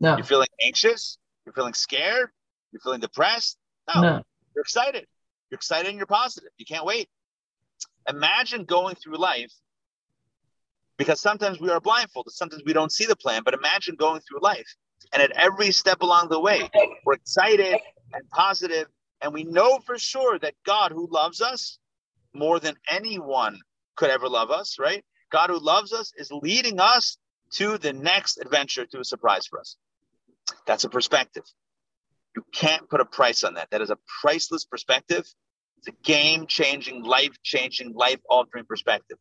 No. 0.00 0.16
You're 0.16 0.24
feeling 0.24 0.48
anxious? 0.64 1.18
You're 1.44 1.52
feeling 1.52 1.74
scared? 1.74 2.30
You're 2.72 2.80
feeling 2.80 3.00
depressed? 3.00 3.58
No. 3.94 4.00
no. 4.00 4.22
You're 4.54 4.62
excited. 4.62 5.06
You're 5.50 5.56
excited 5.56 5.88
and 5.88 5.96
you're 5.96 6.06
positive. 6.06 6.50
You 6.56 6.66
can't 6.66 6.84
wait. 6.84 7.08
Imagine 8.08 8.64
going 8.64 8.94
through 8.94 9.18
life 9.18 9.52
because 10.98 11.20
sometimes 11.20 11.60
we 11.60 11.70
are 11.70 11.80
blindfolded, 11.80 12.32
sometimes 12.32 12.62
we 12.66 12.72
don't 12.72 12.92
see 12.92 13.06
the 13.06 13.16
plan. 13.16 13.42
But 13.44 13.54
imagine 13.54 13.94
going 13.96 14.20
through 14.20 14.40
life, 14.42 14.66
and 15.12 15.22
at 15.22 15.30
every 15.32 15.70
step 15.70 16.02
along 16.02 16.28
the 16.28 16.40
way, 16.40 16.68
we're 17.06 17.14
excited 17.14 17.78
and 18.12 18.28
positive, 18.30 18.86
and 19.22 19.32
we 19.32 19.44
know 19.44 19.78
for 19.86 19.98
sure 19.98 20.38
that 20.40 20.54
God, 20.66 20.92
who 20.92 21.08
loves 21.10 21.40
us 21.40 21.78
more 22.34 22.60
than 22.60 22.74
anyone 22.90 23.58
could 23.96 24.10
ever 24.10 24.28
love 24.28 24.50
us, 24.50 24.76
right? 24.78 25.04
God, 25.30 25.50
who 25.50 25.58
loves 25.58 25.92
us, 25.92 26.12
is 26.16 26.30
leading 26.30 26.80
us 26.80 27.16
to 27.52 27.78
the 27.78 27.92
next 27.92 28.38
adventure, 28.38 28.86
to 28.86 29.00
a 29.00 29.04
surprise 29.04 29.46
for 29.46 29.60
us. 29.60 29.76
That's 30.66 30.84
a 30.84 30.88
perspective. 30.88 31.44
You 32.36 32.44
can't 32.52 32.88
put 32.88 33.00
a 33.00 33.04
price 33.04 33.44
on 33.44 33.54
that. 33.54 33.68
That 33.70 33.82
is 33.82 33.90
a 33.90 33.98
priceless 34.20 34.64
perspective. 34.64 35.26
It's 35.78 35.88
a 35.88 36.02
game 36.02 36.46
changing, 36.46 37.04
life 37.04 37.36
changing, 37.42 37.94
life 37.94 38.20
altering 38.28 38.64
perspective. 38.64 39.18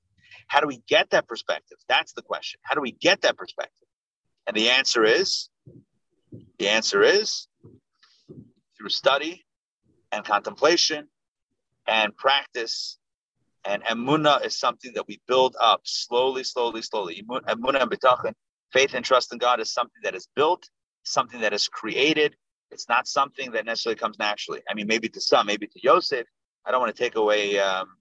How 0.47 0.61
do 0.61 0.67
we 0.67 0.81
get 0.87 1.09
that 1.11 1.27
perspective? 1.27 1.77
That's 1.87 2.13
the 2.13 2.21
question. 2.21 2.59
How 2.63 2.75
do 2.75 2.81
we 2.81 2.91
get 2.91 3.21
that 3.21 3.37
perspective? 3.37 3.87
And 4.45 4.55
the 4.55 4.69
answer 4.69 5.03
is 5.03 5.49
the 6.59 6.69
answer 6.69 7.03
is 7.03 7.47
through 8.77 8.89
study 8.89 9.45
and 10.11 10.23
contemplation 10.23 11.07
and 11.85 12.15
practice. 12.15 12.97
And 13.65 13.83
emuna 13.83 14.45
is 14.45 14.57
something 14.57 14.93
that 14.93 15.07
we 15.07 15.19
build 15.27 15.55
up 15.59 15.81
slowly, 15.83 16.43
slowly, 16.43 16.81
slowly. 16.81 17.23
Emuna 17.29 17.81
and 17.81 17.91
bitachon, 17.91 18.33
faith 18.71 18.93
and 18.93 19.03
trust 19.03 19.33
in 19.33 19.39
God 19.39 19.59
is 19.59 19.73
something 19.73 20.01
that 20.03 20.15
is 20.15 20.27
built, 20.35 20.69
something 21.03 21.41
that 21.41 21.53
is 21.53 21.67
created. 21.67 22.35
It's 22.71 22.87
not 22.87 23.07
something 23.07 23.51
that 23.51 23.65
necessarily 23.65 23.97
comes 23.97 24.17
naturally. 24.19 24.61
I 24.69 24.73
mean, 24.73 24.87
maybe 24.87 25.09
to 25.09 25.21
some, 25.21 25.47
maybe 25.47 25.67
to 25.67 25.79
Yosef. 25.83 26.25
I 26.65 26.71
don't 26.71 26.79
want 26.81 26.95
to 26.95 27.01
take 27.01 27.15
away 27.15 27.59
um, 27.59 27.96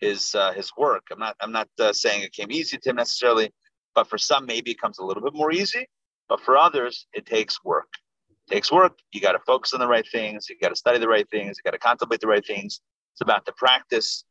his 0.00 0.34
uh, 0.34 0.52
his 0.52 0.70
work. 0.76 1.04
I'm 1.10 1.18
not 1.18 1.36
I'm 1.40 1.52
not 1.52 1.68
uh, 1.78 1.92
saying 1.92 2.22
it 2.22 2.32
came 2.32 2.50
easy 2.50 2.78
to 2.78 2.90
him 2.90 2.96
necessarily, 2.96 3.52
but 3.94 4.08
for 4.08 4.18
some 4.18 4.46
maybe 4.46 4.72
it 4.72 4.80
comes 4.80 4.98
a 4.98 5.04
little 5.04 5.22
bit 5.22 5.34
more 5.34 5.52
easy. 5.52 5.86
But 6.28 6.40
for 6.40 6.56
others, 6.56 7.06
it 7.12 7.26
takes 7.26 7.64
work. 7.64 7.88
It 8.30 8.54
takes 8.54 8.72
work. 8.72 8.98
You 9.12 9.20
got 9.20 9.32
to 9.32 9.38
focus 9.46 9.72
on 9.74 9.80
the 9.80 9.86
right 9.88 10.06
things. 10.10 10.48
You 10.48 10.56
got 10.60 10.70
to 10.70 10.76
study 10.76 10.98
the 10.98 11.08
right 11.08 11.28
things. 11.30 11.56
You 11.56 11.70
got 11.70 11.76
to 11.76 11.78
contemplate 11.78 12.20
the 12.20 12.26
right 12.26 12.44
things. 12.44 12.80
It's 13.14 13.20
about 13.20 13.46
the 13.46 13.52
practice, 13.52 14.24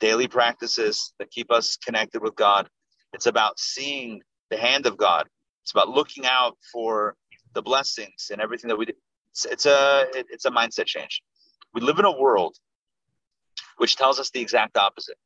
daily 0.00 0.28
practices 0.28 1.12
that 1.18 1.30
keep 1.30 1.50
us 1.50 1.76
connected 1.76 2.22
with 2.22 2.34
God. 2.34 2.68
It's 3.12 3.26
about 3.26 3.58
seeing 3.58 4.20
the 4.50 4.56
hand 4.56 4.86
of 4.86 4.96
God. 4.96 5.26
It's 5.62 5.72
about 5.72 5.88
looking 5.88 6.26
out 6.26 6.56
for 6.72 7.14
the 7.54 7.62
blessings 7.62 8.30
and 8.32 8.40
everything 8.40 8.68
that 8.68 8.76
we 8.76 8.86
do. 8.86 8.92
It's, 9.30 9.44
it's 9.44 9.66
a 9.66 10.06
it, 10.14 10.26
it's 10.30 10.44
a 10.44 10.50
mindset 10.50 10.86
change. 10.86 11.22
We 11.74 11.80
live 11.80 11.98
in 11.98 12.04
a 12.04 12.18
world 12.18 12.56
which 13.78 13.96
tells 13.96 14.20
us 14.20 14.30
the 14.30 14.40
exact 14.40 14.76
opposite. 14.76 15.16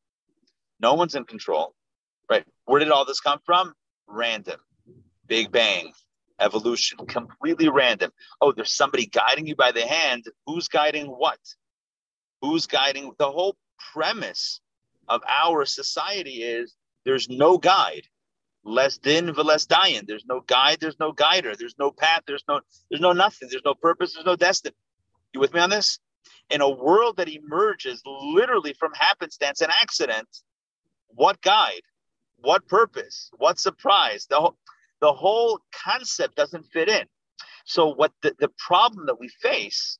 No 0.81 0.95
one's 0.95 1.15
in 1.17 1.25
control. 1.25 1.75
right? 2.31 2.45
Where 2.67 2.81
did 2.81 2.91
all 2.91 3.05
this 3.07 3.21
come 3.21 3.41
from? 3.47 3.75
Random. 4.09 4.61
Big 5.27 5.53
bang. 5.53 5.93
Evolution. 6.41 6.99
Completely 7.07 7.69
random. 7.69 8.13
Oh, 8.41 8.53
there's 8.53 8.73
somebody 8.75 9.07
guiding 9.07 9.47
you 9.47 9.57
by 9.57 9.73
the 9.73 9.87
hand. 9.87 10.25
Who's 10.47 10.69
guiding 10.69 11.07
what? 11.07 11.39
Who's 12.43 12.67
guiding? 12.67 13.13
The 13.19 13.31
whole 13.31 13.57
premise 13.95 14.61
of 15.09 15.23
our 15.29 15.65
society 15.67 16.43
is 16.43 16.75
there's 17.05 17.29
no 17.29 17.59
guide. 17.59 18.07
Leit 18.65 19.01
din, 19.03 19.27
leit 19.35 19.67
dayan. 19.69 20.07
There's 20.07 20.27
no 20.27 20.41
guide. 20.41 20.79
There's 20.81 20.99
no 21.01 21.13
guider. 21.13 21.57
There's 21.57 21.77
no 21.79 21.91
path. 21.93 22.23
There's 22.27 22.45
no. 22.49 22.61
There's 22.91 23.01
no 23.01 23.13
nothing. 23.13 23.49
There's 23.51 23.65
no 23.65 23.75
purpose. 23.75 24.15
There's 24.15 24.27
no 24.27 24.37
destiny. 24.37 24.75
You 25.35 25.41
with 25.41 25.55
me 25.55 25.61
on 25.61 25.71
this? 25.71 25.99
In 26.51 26.61
a 26.61 26.69
world 26.69 27.17
that 27.17 27.29
emerges 27.29 28.03
literally 28.05 28.75
from 28.75 28.93
happenstance 28.95 29.61
and 29.61 29.73
accident, 29.83 30.29
what 31.09 31.41
guide? 31.41 31.83
What 32.39 32.67
purpose? 32.69 33.31
What 33.37 33.59
surprise? 33.59 34.27
The 34.29 34.37
whole, 34.37 34.57
the 35.01 35.13
whole 35.13 35.61
concept 35.73 36.37
doesn't 36.37 36.67
fit 36.67 36.89
in. 36.89 37.05
So 37.65 37.95
what 37.95 38.13
the, 38.23 38.35
the 38.39 38.51
problem 38.59 39.07
that 39.07 39.21
we 39.21 39.29
face 39.29 39.99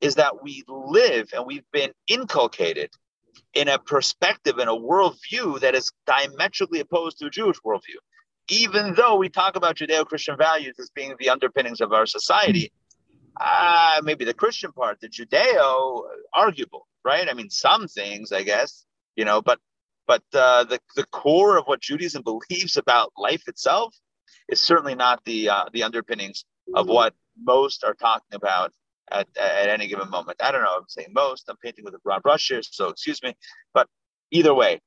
is 0.00 0.14
that 0.14 0.42
we 0.42 0.64
live 0.68 1.30
and 1.34 1.44
we've 1.46 1.70
been 1.72 1.92
inculcated 2.08 2.90
in 3.54 3.68
a 3.68 3.78
perspective 3.78 4.58
and 4.58 4.70
a 4.70 4.72
worldview 4.72 5.60
that 5.60 5.74
is 5.74 5.90
diametrically 6.06 6.80
opposed 6.80 7.18
to 7.18 7.26
a 7.26 7.30
Jewish 7.30 7.58
worldview. 7.66 7.98
Even 8.48 8.94
though 8.94 9.16
we 9.16 9.28
talk 9.28 9.56
about 9.56 9.76
Judeo 9.76 10.04
Christian 10.06 10.36
values 10.36 10.76
as 10.80 10.90
being 10.90 11.14
the 11.18 11.28
underpinnings 11.28 11.80
of 11.80 11.92
our 11.92 12.06
society, 12.06 12.72
uh, 13.38 14.00
maybe 14.02 14.24
the 14.24 14.34
Christian 14.34 14.72
part, 14.72 15.00
the 15.00 15.08
Judeo, 15.08 16.02
arguable, 16.34 16.86
right? 17.04 17.28
I 17.28 17.34
mean, 17.34 17.50
some 17.50 17.88
things, 17.88 18.32
I 18.32 18.42
guess, 18.42 18.84
you 19.16 19.24
know, 19.24 19.42
but 19.42 19.58
but 20.06 20.22
uh, 20.34 20.64
the 20.64 20.80
the 20.96 21.06
core 21.06 21.56
of 21.56 21.66
what 21.66 21.80
Judaism 21.80 22.22
believes 22.22 22.76
about 22.76 23.12
life 23.16 23.46
itself 23.46 23.94
is 24.48 24.60
certainly 24.60 24.94
not 24.94 25.24
the 25.24 25.48
uh, 25.48 25.64
the 25.72 25.82
underpinnings 25.82 26.44
of 26.74 26.88
what 26.88 27.14
most 27.42 27.84
are 27.84 27.94
talking 27.94 28.34
about 28.34 28.72
at, 29.10 29.26
at 29.36 29.68
any 29.68 29.88
given 29.88 30.08
moment. 30.10 30.38
I 30.42 30.52
don't 30.52 30.62
know. 30.62 30.76
I'm 30.76 30.88
saying 30.88 31.08
most. 31.12 31.48
I'm 31.48 31.56
painting 31.56 31.84
with 31.84 31.94
a 31.94 31.98
broad 31.98 32.22
brush 32.22 32.48
here, 32.48 32.62
so 32.62 32.88
excuse 32.88 33.22
me. 33.22 33.34
But 33.74 33.88
either 34.30 34.54
way, 34.54 34.80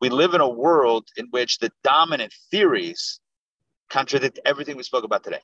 we 0.00 0.10
live 0.10 0.34
in 0.34 0.40
a 0.40 0.48
world 0.48 1.08
in 1.16 1.26
which 1.30 1.58
the 1.58 1.70
dominant 1.82 2.32
theories 2.50 3.20
contradict 3.90 4.38
everything 4.44 4.76
we 4.76 4.82
spoke 4.82 5.04
about 5.04 5.24
today. 5.24 5.40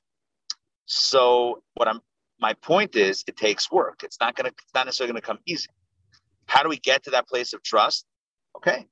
So 0.85 1.63
what 1.75 1.87
I'm 1.87 2.01
my 2.41 2.53
point 2.53 2.95
is 2.95 3.23
it 3.27 3.37
takes 3.37 3.71
work. 3.71 4.01
It's 4.03 4.17
not 4.19 4.35
gonna 4.35 4.49
it's 4.49 4.73
not 4.73 4.85
necessarily 4.85 5.13
gonna 5.13 5.21
come 5.21 5.39
easy. 5.45 5.69
How 6.47 6.63
do 6.63 6.69
we 6.69 6.79
get 6.79 7.03
to 7.03 7.11
that 7.11 7.27
place 7.27 7.53
of 7.53 7.63
trust? 7.63 8.05
Okay. 8.57 8.87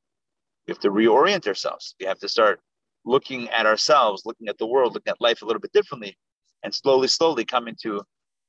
We 0.67 0.71
have 0.71 0.79
to 0.79 0.91
reorient 0.91 1.47
ourselves. 1.47 1.95
We 1.99 2.05
have 2.05 2.19
to 2.19 2.29
start 2.29 2.61
looking 3.05 3.49
at 3.49 3.65
ourselves, 3.65 4.23
looking 4.25 4.47
at 4.47 4.57
the 4.57 4.67
world, 4.67 4.93
looking 4.93 5.11
at 5.11 5.19
life 5.19 5.41
a 5.41 5.45
little 5.45 5.59
bit 5.59 5.73
differently, 5.73 6.17
and 6.63 6.73
slowly, 6.73 7.07
slowly 7.07 7.43
come 7.43 7.67
into 7.67 8.01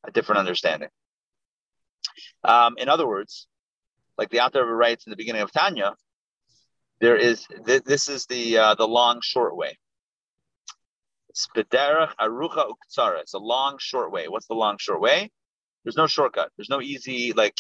a 0.05 0.11
different 0.11 0.39
understanding. 0.39 0.91
Um, 2.45 2.75
in 2.79 2.89
other 2.89 3.07
words, 3.07 3.47
like 4.19 4.31
the 4.31 4.41
author 4.41 4.65
writes 4.65 5.07
in 5.07 5.11
the 5.11 5.17
beginning 5.17 5.43
of 5.43 5.51
Tanya, 5.51 5.95
there 7.01 7.17
is 7.17 7.47
th- 7.65 7.85
this 7.85 8.09
is 8.09 8.27
the 8.27 8.59
uh, 8.59 8.75
the 8.75 8.87
long 8.87 9.21
short 9.23 9.57
way. 9.57 9.79
It's 11.31 11.47
arucha 11.57 12.73
uktsara. 12.73 13.21
It's 13.21 13.35
a 13.35 13.39
long 13.39 13.79
short 13.79 14.11
way. 14.11 14.27
What's 14.29 14.47
the 14.47 14.55
long 14.55 14.79
short 14.79 15.01
way? 15.01 15.31
There's 15.85 15.97
no 15.97 16.07
shortcut. 16.07 16.51
There's 16.57 16.69
no 16.69 16.81
easy 16.81 17.33
like 17.33 17.55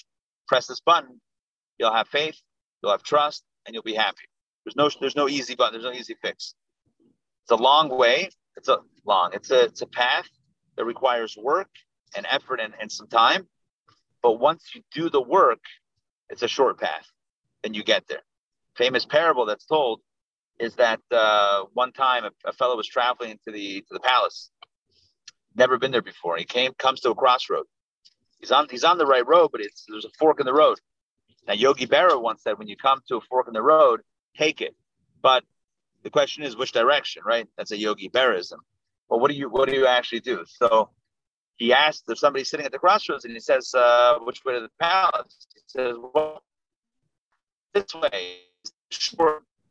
press 0.49 0.67
this 0.67 0.81
button. 0.81 1.21
You'll 1.79 1.93
have 1.93 2.09
faith. 2.09 2.37
You'll 2.83 2.93
have 2.93 3.03
trust, 3.03 3.45
and 3.65 3.75
you'll 3.75 3.85
be 3.85 3.95
happy. 3.95 4.29
There's 4.65 4.77
no 4.77 4.91
there's 5.01 5.17
no 5.17 5.29
easy 5.29 5.55
button. 5.55 5.73
There's 5.73 5.93
no 5.93 5.99
easy 5.99 6.17
fix. 6.21 6.55
It's 7.45 7.53
a 7.53 7.63
long 7.63 7.89
way. 7.89 8.31
It's 8.57 8.69
a 8.69 8.79
long. 9.07 9.31
It's 9.35 9.51
a 9.51 9.63
it's 9.65 9.83
a 9.83 9.87
path 9.87 10.29
that 10.77 10.85
requires 10.85 11.37
work 11.41 11.71
and 12.17 12.27
effort 12.29 12.61
and, 12.61 12.75
and 12.81 12.91
some 12.91 13.07
time. 13.07 13.47
But 14.23 14.41
once 14.41 14.73
you 14.75 14.83
do 14.93 15.09
the 15.09 15.23
work, 15.23 15.61
it's 16.29 16.43
a 16.43 16.49
short 16.49 16.79
path. 16.81 17.07
Then 17.63 17.75
you 17.75 17.85
get 17.85 18.09
there. 18.09 18.23
Famous 18.77 19.07
parable 19.07 19.47
that's 19.47 19.65
told 19.65 20.01
is 20.61 20.75
that 20.77 21.01
uh, 21.11 21.65
one 21.73 21.93
time 21.93 22.25
a, 22.25 22.31
a, 22.45 22.53
fellow 22.53 22.77
was 22.77 22.87
traveling 22.87 23.39
to 23.45 23.51
the 23.51 23.81
to 23.81 23.95
the 23.95 24.01
palace, 24.01 24.51
never 25.57 25.79
been 25.79 25.91
there 25.91 26.03
before. 26.03 26.37
He 26.37 26.45
came 26.45 26.73
comes 26.79 27.01
to 27.01 27.11
a 27.11 27.15
crossroad. 27.15 27.65
He's 28.39 28.53
on 28.53 28.69
he's 28.71 28.85
on 28.85 28.99
the 28.99 29.07
right 29.07 29.27
road, 29.27 29.49
but 29.53 29.63
it's 29.63 29.87
there's 29.89 30.05
a 30.05 30.11
fork 30.19 30.39
in 30.39 30.47
the 30.47 30.53
road. 30.53 30.79
Now 31.49 31.55
Yogi 31.55 31.87
Berra 31.87 32.21
once 32.21 32.43
said, 32.43 32.59
when 32.59 32.69
you 32.69 32.77
come 32.77 33.01
to 33.09 33.17
a 33.17 33.21
fork 33.23 33.49
in 33.49 33.55
the 33.55 33.63
road, 33.63 34.03
take 34.37 34.61
it. 34.61 34.77
But 35.23 35.45
the 36.03 36.11
question 36.11 36.45
is 36.45 36.57
which 36.57 36.73
direction, 36.73 37.23
right? 37.25 37.49
That's 37.57 37.73
a 37.73 37.79
Yogi 37.79 38.11
Berraism. 38.11 38.59
Well, 39.09 39.19
what 39.19 39.31
do 39.31 39.37
you 39.37 39.49
what 39.49 39.69
do 39.69 39.75
you 39.75 39.87
actually 39.87 40.21
do? 40.21 40.45
So 40.47 40.91
he 41.57 41.73
asked 41.73 42.05
if 42.09 42.19
somebody's 42.19 42.51
sitting 42.51 42.67
at 42.67 42.73
the 42.73 42.79
crossroads 42.79 43.25
and 43.25 43.35
he 43.35 43.41
says, 43.41 43.75
uh, 43.75 44.19
which 44.21 44.45
way 44.45 44.55
to 44.55 44.61
the 44.61 44.71
palace? 44.79 45.47
He 45.55 45.61
says, 45.67 45.97
well, 46.15 46.43
this 47.75 47.95
way 47.95 48.39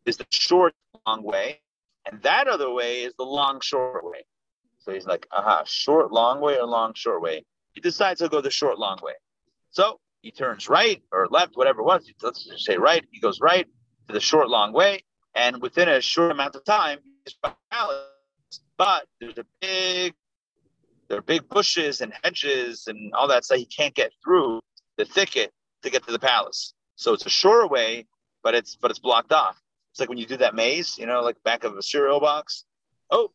is 0.06 0.18
the 0.18 0.26
short 0.32 0.74
long 1.06 1.24
way, 1.24 1.62
and 2.10 2.22
that 2.24 2.48
other 2.48 2.72
way 2.72 3.04
is 3.04 3.14
the 3.18 3.26
long 3.26 3.60
short 3.62 4.04
way. 4.06 4.24
So 4.80 4.94
he's 4.94 5.06
like, 5.06 5.28
aha, 5.32 5.64
short 5.66 6.12
long 6.12 6.42
way 6.42 6.58
or 6.58 6.66
long 6.66 6.94
short 6.96 7.22
way. 7.22 7.46
He 7.74 7.82
decides 7.82 8.20
he'll 8.20 8.30
go 8.30 8.42
the 8.42 8.50
short 8.50 8.80
long 8.80 9.00
way. 9.04 9.14
So 9.72 10.00
he 10.22 10.32
turns 10.32 10.68
right 10.68 11.02
or 11.12 11.28
left, 11.30 11.56
whatever 11.56 11.82
it 11.82 11.86
was. 11.86 12.10
Let's 12.22 12.46
just 12.46 12.66
say 12.66 12.78
right. 12.78 13.06
He 13.12 13.20
goes 13.20 13.40
right 13.40 13.68
to 14.08 14.14
the 14.14 14.20
short 14.20 14.50
long 14.50 14.74
way, 14.74 15.04
and 15.36 15.62
within 15.62 15.88
a 15.90 16.02
short 16.02 16.32
amount 16.32 16.56
of 16.56 16.66
time, 16.66 17.00
he's 17.26 17.36
palace. 17.72 18.06
But 18.78 19.06
there's 19.20 19.38
a 19.38 19.46
big 19.62 20.14
there 21.10 21.18
are 21.18 21.24
big 21.24 21.50
bushes 21.50 22.02
and 22.02 22.14
hedges 22.24 22.86
and 22.88 23.14
all 23.14 23.28
that, 23.28 23.44
so 23.44 23.56
he 23.56 23.66
can't 23.66 23.96
get 23.96 24.12
through 24.24 24.62
the 24.98 25.06
thicket 25.06 25.52
to 25.82 25.90
get 25.90 26.06
to 26.06 26.12
the 26.12 26.20
palace. 26.20 26.74
So 26.96 27.14
it's 27.14 27.26
a 27.26 27.30
shorter 27.30 27.68
way, 27.68 28.06
but 28.44 28.54
it's 28.54 28.76
but 28.76 28.92
it's 28.92 29.00
blocked 29.00 29.32
off. 29.32 29.60
It's 29.92 30.00
like 30.00 30.10
when 30.10 30.18
you 30.18 30.26
do 30.26 30.38
that 30.38 30.56
maze, 30.56 30.98
you 30.98 31.06
know, 31.06 31.22
like 31.22 31.42
back 31.44 31.64
of 31.64 31.76
a 31.76 31.82
cereal 31.82 32.20
box. 32.20 32.66
Oh, 33.10 33.32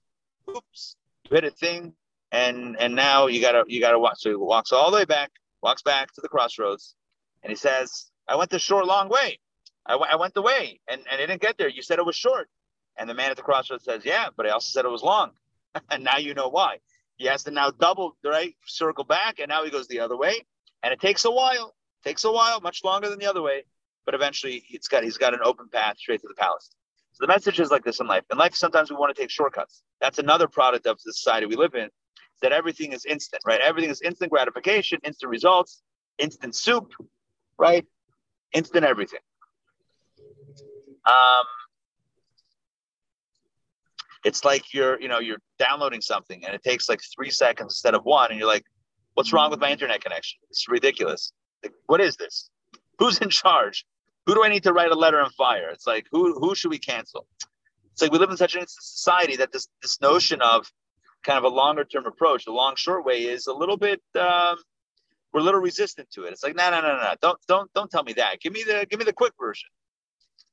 oops, 0.49 0.97
you 1.29 1.35
hit 1.35 1.45
a 1.45 1.51
thing, 1.51 1.95
and 2.33 2.77
and 2.79 2.95
now 2.95 3.27
you 3.27 3.40
gotta 3.40 3.64
you 3.67 3.81
gotta 3.81 3.99
watch. 3.99 4.21
So 4.21 4.31
he 4.31 4.37
walks 4.37 4.73
all 4.73 4.90
the 4.90 4.97
way 4.99 5.05
back, 5.05 5.33
walks 5.62 5.83
back 5.83 6.12
to 6.14 6.21
the 6.21 6.29
crossroads, 6.29 6.95
and 7.43 7.51
he 7.51 7.57
says, 7.57 8.11
"I 8.29 8.37
went 8.37 8.51
the 8.51 8.59
short, 8.59 8.87
long 8.87 9.09
way. 9.09 9.38
I, 9.87 9.93
w- 9.93 10.11
I 10.11 10.17
went 10.17 10.35
the 10.35 10.43
way, 10.43 10.81
and 10.88 11.01
and 11.11 11.21
I 11.21 11.27
didn't 11.27 11.43
get 11.43 11.59
there. 11.59 11.69
You 11.69 11.83
said 11.83 11.99
it 11.99 12.07
was 12.07 12.17
short." 12.17 12.49
And 12.97 13.11
the 13.11 13.14
man 13.14 13.31
at 13.31 13.37
the 13.37 13.43
crossroads 13.43 13.85
says, 13.85 14.05
"Yeah, 14.05 14.29
but 14.37 14.47
I 14.47 14.51
also 14.51 14.71
said 14.71 14.85
it 14.85 14.90
was 14.90 15.03
long." 15.03 15.33
and 15.90 16.05
now 16.05 16.19
you 16.19 16.35
know 16.35 16.49
why. 16.49 16.79
He 17.17 17.27
has 17.27 17.45
to 17.45 17.51
now 17.51 17.71
double, 17.71 18.17
the 18.23 18.31
right? 18.31 18.55
Circle 18.67 19.05
back, 19.05 19.38
and 19.38 19.49
now 19.49 19.64
he 19.64 19.71
goes 19.71 19.87
the 19.88 20.01
other 20.01 20.17
way. 20.17 20.45
And 20.83 20.93
it 20.93 21.01
takes 21.01 21.25
a 21.25 21.31
while. 21.31 21.75
Takes 22.05 22.25
a 22.25 22.33
while, 22.33 22.61
much 22.61 22.85
longer 22.85 23.09
than 23.09 23.19
the 23.19 23.27
other 23.27 23.43
way. 23.43 23.64
But 24.07 24.14
eventually 24.14 24.62
he's 24.67 24.88
got 24.88 25.05
he's 25.05 25.17
got 25.17 25.35
an 25.35 25.40
open 25.43 25.69
path 25.73 25.99
straight 25.99 26.21
to 26.23 26.29
the 26.29 26.35
palace. 26.35 26.71
So 27.12 27.25
the 27.25 27.29
message 27.29 27.61
is 27.61 27.71
like 27.71 27.85
this 27.85 28.01
in 28.01 28.07
life. 28.07 28.25
In 28.33 28.38
life, 28.38 28.55
sometimes 28.55 28.90
we 28.90 28.97
want 28.97 29.14
to 29.14 29.21
take 29.21 29.31
shortcuts. 29.31 29.83
That's 30.01 30.19
another 30.19 30.49
product 30.49 30.87
of 30.87 30.99
the 31.05 31.12
society 31.12 31.47
we 31.47 31.55
live 31.55 31.75
in, 31.75 31.88
that 32.43 32.53
everything 32.53 32.93
is 32.93 33.05
instant, 33.05 33.43
right? 33.47 33.61
Everything 33.61 33.90
is 33.90 34.03
instant 34.03 34.33
gratification, 34.33 34.99
instant 35.05 35.31
results, 35.31 35.83
instant 36.19 36.57
soup, 36.57 36.93
right? 37.57 37.87
Instant 38.53 38.85
everything. 38.85 39.21
Um, 41.07 41.45
it's 44.25 44.45
like 44.45 44.73
you're 44.73 45.01
you 45.01 45.09
know 45.09 45.21
you're 45.21 45.38
downloading 45.59 46.01
something 46.01 46.45
and 46.45 46.55
it 46.55 46.62
takes 46.62 46.88
like 46.88 47.01
three 47.14 47.31
seconds 47.31 47.75
instead 47.75 47.95
of 47.95 48.05
one 48.05 48.31
and 48.31 48.38
you're 48.38 48.49
like 48.49 48.64
what's 49.14 49.33
wrong 49.33 49.51
with 49.51 49.61
my 49.61 49.71
internet 49.71 50.03
connection 50.03 50.38
it's 50.51 50.67
ridiculous 50.69 51.33
like, 51.62 51.73
what 51.87 52.01
is 52.01 52.17
this 52.17 52.51
who's 52.99 53.19
in 53.19 53.29
charge 53.29 53.85
who 54.27 54.35
do 54.35 54.45
i 54.45 54.49
need 54.49 54.63
to 54.63 54.73
write 54.73 54.91
a 54.91 54.95
letter 54.95 55.21
and 55.21 55.33
fire? 55.33 55.69
It's 55.71 55.87
like 55.87 56.07
who 56.11 56.39
who 56.39 56.55
should 56.55 56.71
we 56.71 56.79
cancel? 56.79 57.27
It's 57.93 58.03
like 58.03 58.13
we 58.13 58.19
live 58.19 58.31
in 58.31 58.37
such 58.37 58.57
a 58.57 58.67
society 58.67 59.37
that 59.37 59.53
this 59.53 59.69
this 59.83 60.01
notion 60.01 60.41
of 60.43 60.71
kind 61.25 61.39
of 61.39 61.45
a 61.45 61.55
longer 61.55 61.85
term 61.85 62.07
approach 62.07 62.45
the 62.45 62.53
long 62.53 62.75
short 62.77 63.05
way 63.05 63.23
is 63.23 63.47
a 63.47 63.55
little 63.55 63.77
bit 63.77 64.03
um, 64.19 64.57
we're 65.33 65.41
a 65.41 65.45
little 65.45 65.61
resistant 65.61 66.11
to 66.13 66.25
it. 66.25 66.33
It's 66.33 66.43
like 66.43 66.57
no 66.57 66.71
no 66.71 66.81
no 66.81 66.97
no 66.97 67.15
don't 67.21 67.39
don't 67.49 67.73
don't 67.75 67.91
tell 67.91 68.05
me 68.05 68.15
that. 68.15 68.41
Give 68.41 68.53
me 68.53 68.63
the 68.63 68.87
give 68.89 68.99
me 68.99 69.05
the 69.05 69.13
quick 69.13 69.33
version. 69.39 69.69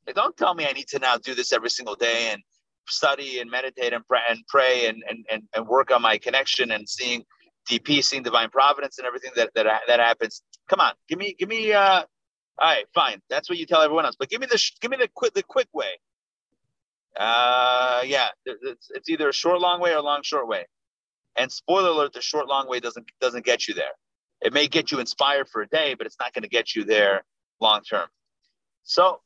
Like, 0.08 0.16
don't 0.16 0.36
tell 0.36 0.56
me 0.56 0.66
i 0.66 0.72
need 0.72 0.88
to 0.90 1.00
now 1.00 1.18
do 1.18 1.36
this 1.36 1.54
every 1.54 1.70
single 1.70 1.96
day 1.96 2.30
and 2.32 2.42
study 2.88 3.40
and 3.40 3.50
meditate 3.50 3.94
and 3.94 4.06
pray 4.08 4.22
and 4.30 4.40
pray 4.48 4.88
and, 4.88 5.04
and, 5.08 5.26
and, 5.32 5.44
and 5.56 5.68
work 5.68 5.92
on 5.92 6.02
my 6.02 6.18
connection 6.18 6.72
and 6.72 6.88
seeing 6.88 7.24
DP, 7.70 8.04
seeing 8.04 8.24
divine 8.24 8.50
providence 8.50 8.98
and 8.98 9.06
everything 9.08 9.32
that, 9.36 9.52
that, 9.56 9.68
that 9.88 10.00
happens. 10.00 10.42
Come 10.68 10.80
on, 10.80 10.94
give 11.08 11.20
me, 11.20 11.36
give 11.38 11.50
me, 11.50 11.74
uh, 11.74 12.04
all 12.62 12.70
right, 12.70 12.86
fine. 12.94 13.22
That's 13.30 13.50
what 13.50 13.58
you 13.58 13.66
tell 13.66 13.82
everyone 13.82 14.06
else, 14.06 14.16
but 14.18 14.30
give 14.30 14.42
me 14.42 14.48
the, 14.48 14.72
give 14.82 14.92
me 14.92 14.98
the 14.98 15.10
quick, 15.14 15.34
the 15.34 15.44
quick 15.44 15.68
way. 15.74 16.00
Uh, 17.20 18.02
yeah, 18.06 18.28
it's, 18.46 18.90
it's 18.94 19.10
either 19.10 19.30
a 19.30 19.34
short, 19.34 19.60
long 19.60 19.82
way 19.82 19.94
or 19.94 19.98
a 19.98 20.02
long, 20.02 20.22
short 20.24 20.48
way. 20.48 20.66
And 21.38 21.52
spoiler 21.52 21.90
alert, 21.90 22.14
the 22.14 22.22
short, 22.22 22.48
long 22.48 22.70
way 22.70 22.80
doesn't, 22.80 23.08
doesn't 23.20 23.46
get 23.46 23.68
you 23.68 23.74
there. 23.74 23.94
It 24.42 24.54
may 24.54 24.68
get 24.68 24.92
you 24.92 25.00
inspired 25.00 25.50
for 25.50 25.62
a 25.62 25.68
day, 25.68 25.96
but 25.96 26.08
it's 26.08 26.18
not 26.20 26.34
going 26.34 26.44
to 26.44 26.50
get 26.50 26.76
you 26.76 26.84
there 26.84 27.24
long 27.60 27.82
term. 27.82 28.08
So 28.84 29.22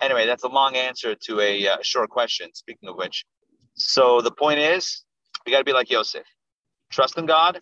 Anyway, 0.00 0.26
that's 0.26 0.44
a 0.44 0.48
long 0.48 0.76
answer 0.76 1.14
to 1.14 1.40
a 1.40 1.68
uh, 1.68 1.76
short 1.82 2.08
question. 2.08 2.48
Speaking 2.54 2.88
of 2.88 2.96
which, 2.96 3.24
so 3.74 4.20
the 4.20 4.30
point 4.30 4.58
is, 4.58 5.04
we 5.44 5.52
got 5.52 5.58
to 5.58 5.64
be 5.64 5.72
like 5.72 5.90
Yosef. 5.90 6.24
Trust 6.90 7.18
in 7.18 7.26
God. 7.26 7.60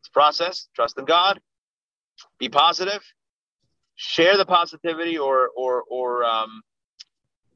It's 0.00 0.08
process. 0.08 0.68
Trust 0.74 0.98
in 0.98 1.04
God. 1.04 1.40
Be 2.38 2.48
positive. 2.48 3.02
Share 3.96 4.36
the 4.36 4.44
positivity, 4.44 5.18
or 5.18 5.48
or 5.56 5.82
or 5.90 6.24
um, 6.24 6.62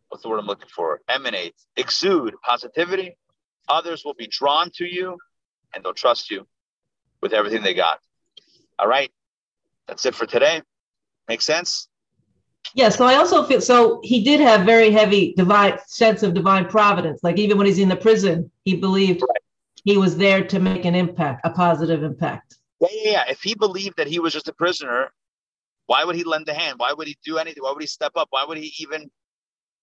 what's 0.08 0.22
the 0.22 0.28
word 0.28 0.38
I'm 0.38 0.46
looking 0.46 0.68
for? 0.68 1.00
Emanate, 1.08 1.54
exude 1.76 2.34
positivity. 2.42 3.16
Others 3.68 4.04
will 4.04 4.14
be 4.14 4.26
drawn 4.26 4.70
to 4.76 4.84
you, 4.84 5.18
and 5.74 5.84
they'll 5.84 5.94
trust 5.94 6.30
you 6.30 6.46
with 7.20 7.32
everything 7.32 7.62
they 7.62 7.74
got. 7.74 8.00
All 8.78 8.88
right, 8.88 9.10
that's 9.86 10.06
it 10.06 10.14
for 10.14 10.26
today. 10.26 10.62
Make 11.28 11.42
sense? 11.42 11.88
Yeah, 12.74 12.88
so 12.88 13.04
I 13.04 13.16
also 13.16 13.44
feel 13.44 13.60
so 13.60 14.00
he 14.02 14.22
did 14.22 14.40
have 14.40 14.64
very 14.64 14.90
heavy 14.90 15.34
divine 15.36 15.78
sense 15.86 16.22
of 16.22 16.34
divine 16.34 16.66
providence. 16.66 17.20
Like 17.22 17.38
even 17.38 17.58
when 17.58 17.66
he's 17.66 17.78
in 17.78 17.88
the 17.88 17.96
prison, 17.96 18.50
he 18.64 18.76
believed 18.76 19.22
right. 19.22 19.42
he 19.84 19.96
was 19.96 20.16
there 20.16 20.44
to 20.44 20.58
make 20.58 20.84
an 20.84 20.94
impact, 20.94 21.42
a 21.44 21.50
positive 21.50 22.02
impact. 22.02 22.56
Yeah, 22.80 22.88
yeah, 22.92 23.10
yeah. 23.10 23.24
If 23.28 23.42
he 23.42 23.54
believed 23.54 23.96
that 23.96 24.06
he 24.06 24.20
was 24.20 24.32
just 24.32 24.48
a 24.48 24.52
prisoner, 24.52 25.12
why 25.90 26.04
would 26.04 26.14
he 26.14 26.22
lend 26.22 26.48
a 26.48 26.54
hand? 26.54 26.74
Why 26.78 26.92
would 26.92 27.08
he 27.08 27.18
do 27.24 27.38
anything? 27.38 27.64
Why 27.64 27.72
would 27.72 27.82
he 27.82 27.88
step 27.88 28.12
up? 28.14 28.28
Why 28.30 28.44
would 28.46 28.58
he 28.58 28.72
even 28.78 29.10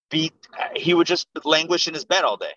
be? 0.09 0.31
He 0.73 0.93
would 0.93 1.05
just 1.05 1.27
languish 1.43 1.89
in 1.89 1.93
his 1.93 2.05
bed 2.05 2.23
all 2.23 2.37
day. 2.37 2.53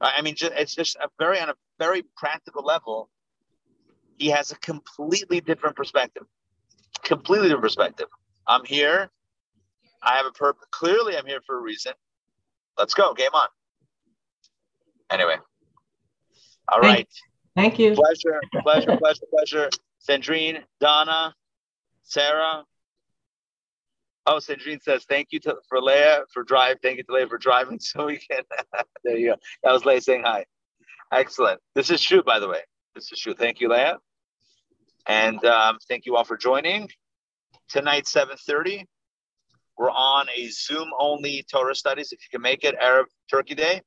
I 0.00 0.22
mean, 0.22 0.34
it's 0.40 0.74
just 0.74 0.96
a 0.96 1.10
very 1.18 1.38
on 1.38 1.50
a 1.50 1.54
very 1.78 2.02
practical 2.16 2.64
level. 2.64 3.10
He 4.16 4.28
has 4.28 4.52
a 4.52 4.56
completely 4.56 5.42
different 5.42 5.76
perspective. 5.76 6.22
Completely 7.02 7.48
different 7.48 7.64
perspective. 7.64 8.06
I'm 8.46 8.64
here. 8.64 9.10
I 10.02 10.16
have 10.16 10.24
a 10.24 10.32
purpose. 10.32 10.64
Clearly, 10.70 11.18
I'm 11.18 11.26
here 11.26 11.42
for 11.46 11.58
a 11.58 11.60
reason. 11.60 11.92
Let's 12.78 12.94
go. 12.94 13.12
Game 13.12 13.34
on. 13.34 13.48
Anyway. 15.10 15.36
All 16.72 16.80
Thank, 16.80 16.96
right. 16.96 17.08
Thank 17.54 17.78
you. 17.78 17.92
Pleasure, 17.92 18.40
pleasure, 18.62 18.96
pleasure, 18.96 19.26
pleasure. 19.30 19.68
Sandrine, 20.08 20.62
Donna, 20.80 21.34
Sarah. 22.04 22.64
Oh, 24.26 24.36
Sandrine 24.36 24.82
says, 24.82 25.04
thank 25.04 25.28
you 25.32 25.40
to, 25.40 25.56
for 25.68 25.82
Leah 25.82 26.20
for 26.32 26.44
drive. 26.44 26.78
Thank 26.82 26.96
you 26.96 27.04
to 27.04 27.12
Leah 27.12 27.26
for 27.28 27.36
driving 27.36 27.78
so 27.80 28.06
we 28.06 28.18
can. 28.18 28.42
there 29.04 29.18
you 29.18 29.30
go. 29.32 29.36
That 29.62 29.72
was 29.72 29.84
Leah 29.84 30.00
saying 30.00 30.22
hi. 30.24 30.46
Excellent. 31.12 31.60
This 31.74 31.90
is 31.90 32.00
true, 32.00 32.22
by 32.22 32.38
the 32.38 32.48
way. 32.48 32.60
This 32.94 33.12
is 33.12 33.18
true. 33.18 33.34
Thank 33.34 33.60
you, 33.60 33.68
Leah. 33.68 33.98
And 35.06 35.44
um, 35.44 35.78
thank 35.88 36.06
you 36.06 36.16
all 36.16 36.24
for 36.24 36.36
joining 36.36 36.88
tonight 37.68 38.04
7.30 38.04 38.84
we're 39.78 39.90
on 39.90 40.26
a 40.36 40.48
zoom 40.48 40.88
only 40.98 41.44
torah 41.50 41.74
studies 41.74 42.12
if 42.12 42.20
you 42.20 42.28
can 42.30 42.42
make 42.42 42.62
it 42.62 42.74
erev 42.78 43.04
turkey 43.30 43.54
day 43.54 43.80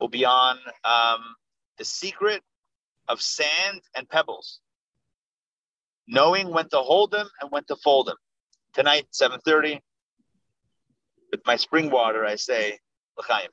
we'll 0.00 0.08
be 0.08 0.24
on 0.24 0.56
um, 0.84 1.20
the 1.78 1.84
secret 1.84 2.42
of 3.08 3.20
sand 3.20 3.80
and 3.96 4.08
pebbles 4.08 4.60
knowing 6.06 6.50
when 6.50 6.68
to 6.68 6.78
hold 6.78 7.10
them 7.10 7.28
and 7.40 7.50
when 7.50 7.64
to 7.64 7.76
fold 7.76 8.06
them 8.06 8.16
tonight 8.72 9.06
7.30 9.12 9.80
with 11.30 11.40
my 11.46 11.56
spring 11.56 11.90
water 11.90 12.24
i 12.24 12.34
say 12.34 12.78
l'chaim 13.18 13.48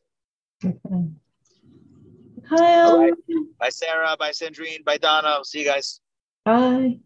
right. 2.97 3.13
Bye, 3.59 3.69
Sarah. 3.69 4.15
Bye, 4.17 4.31
Sandrine. 4.31 4.83
Bye, 4.83 4.97
Donna. 4.97 5.27
I'll 5.27 5.43
see 5.43 5.59
you 5.59 5.65
guys. 5.65 5.99
Bye. 6.45 6.99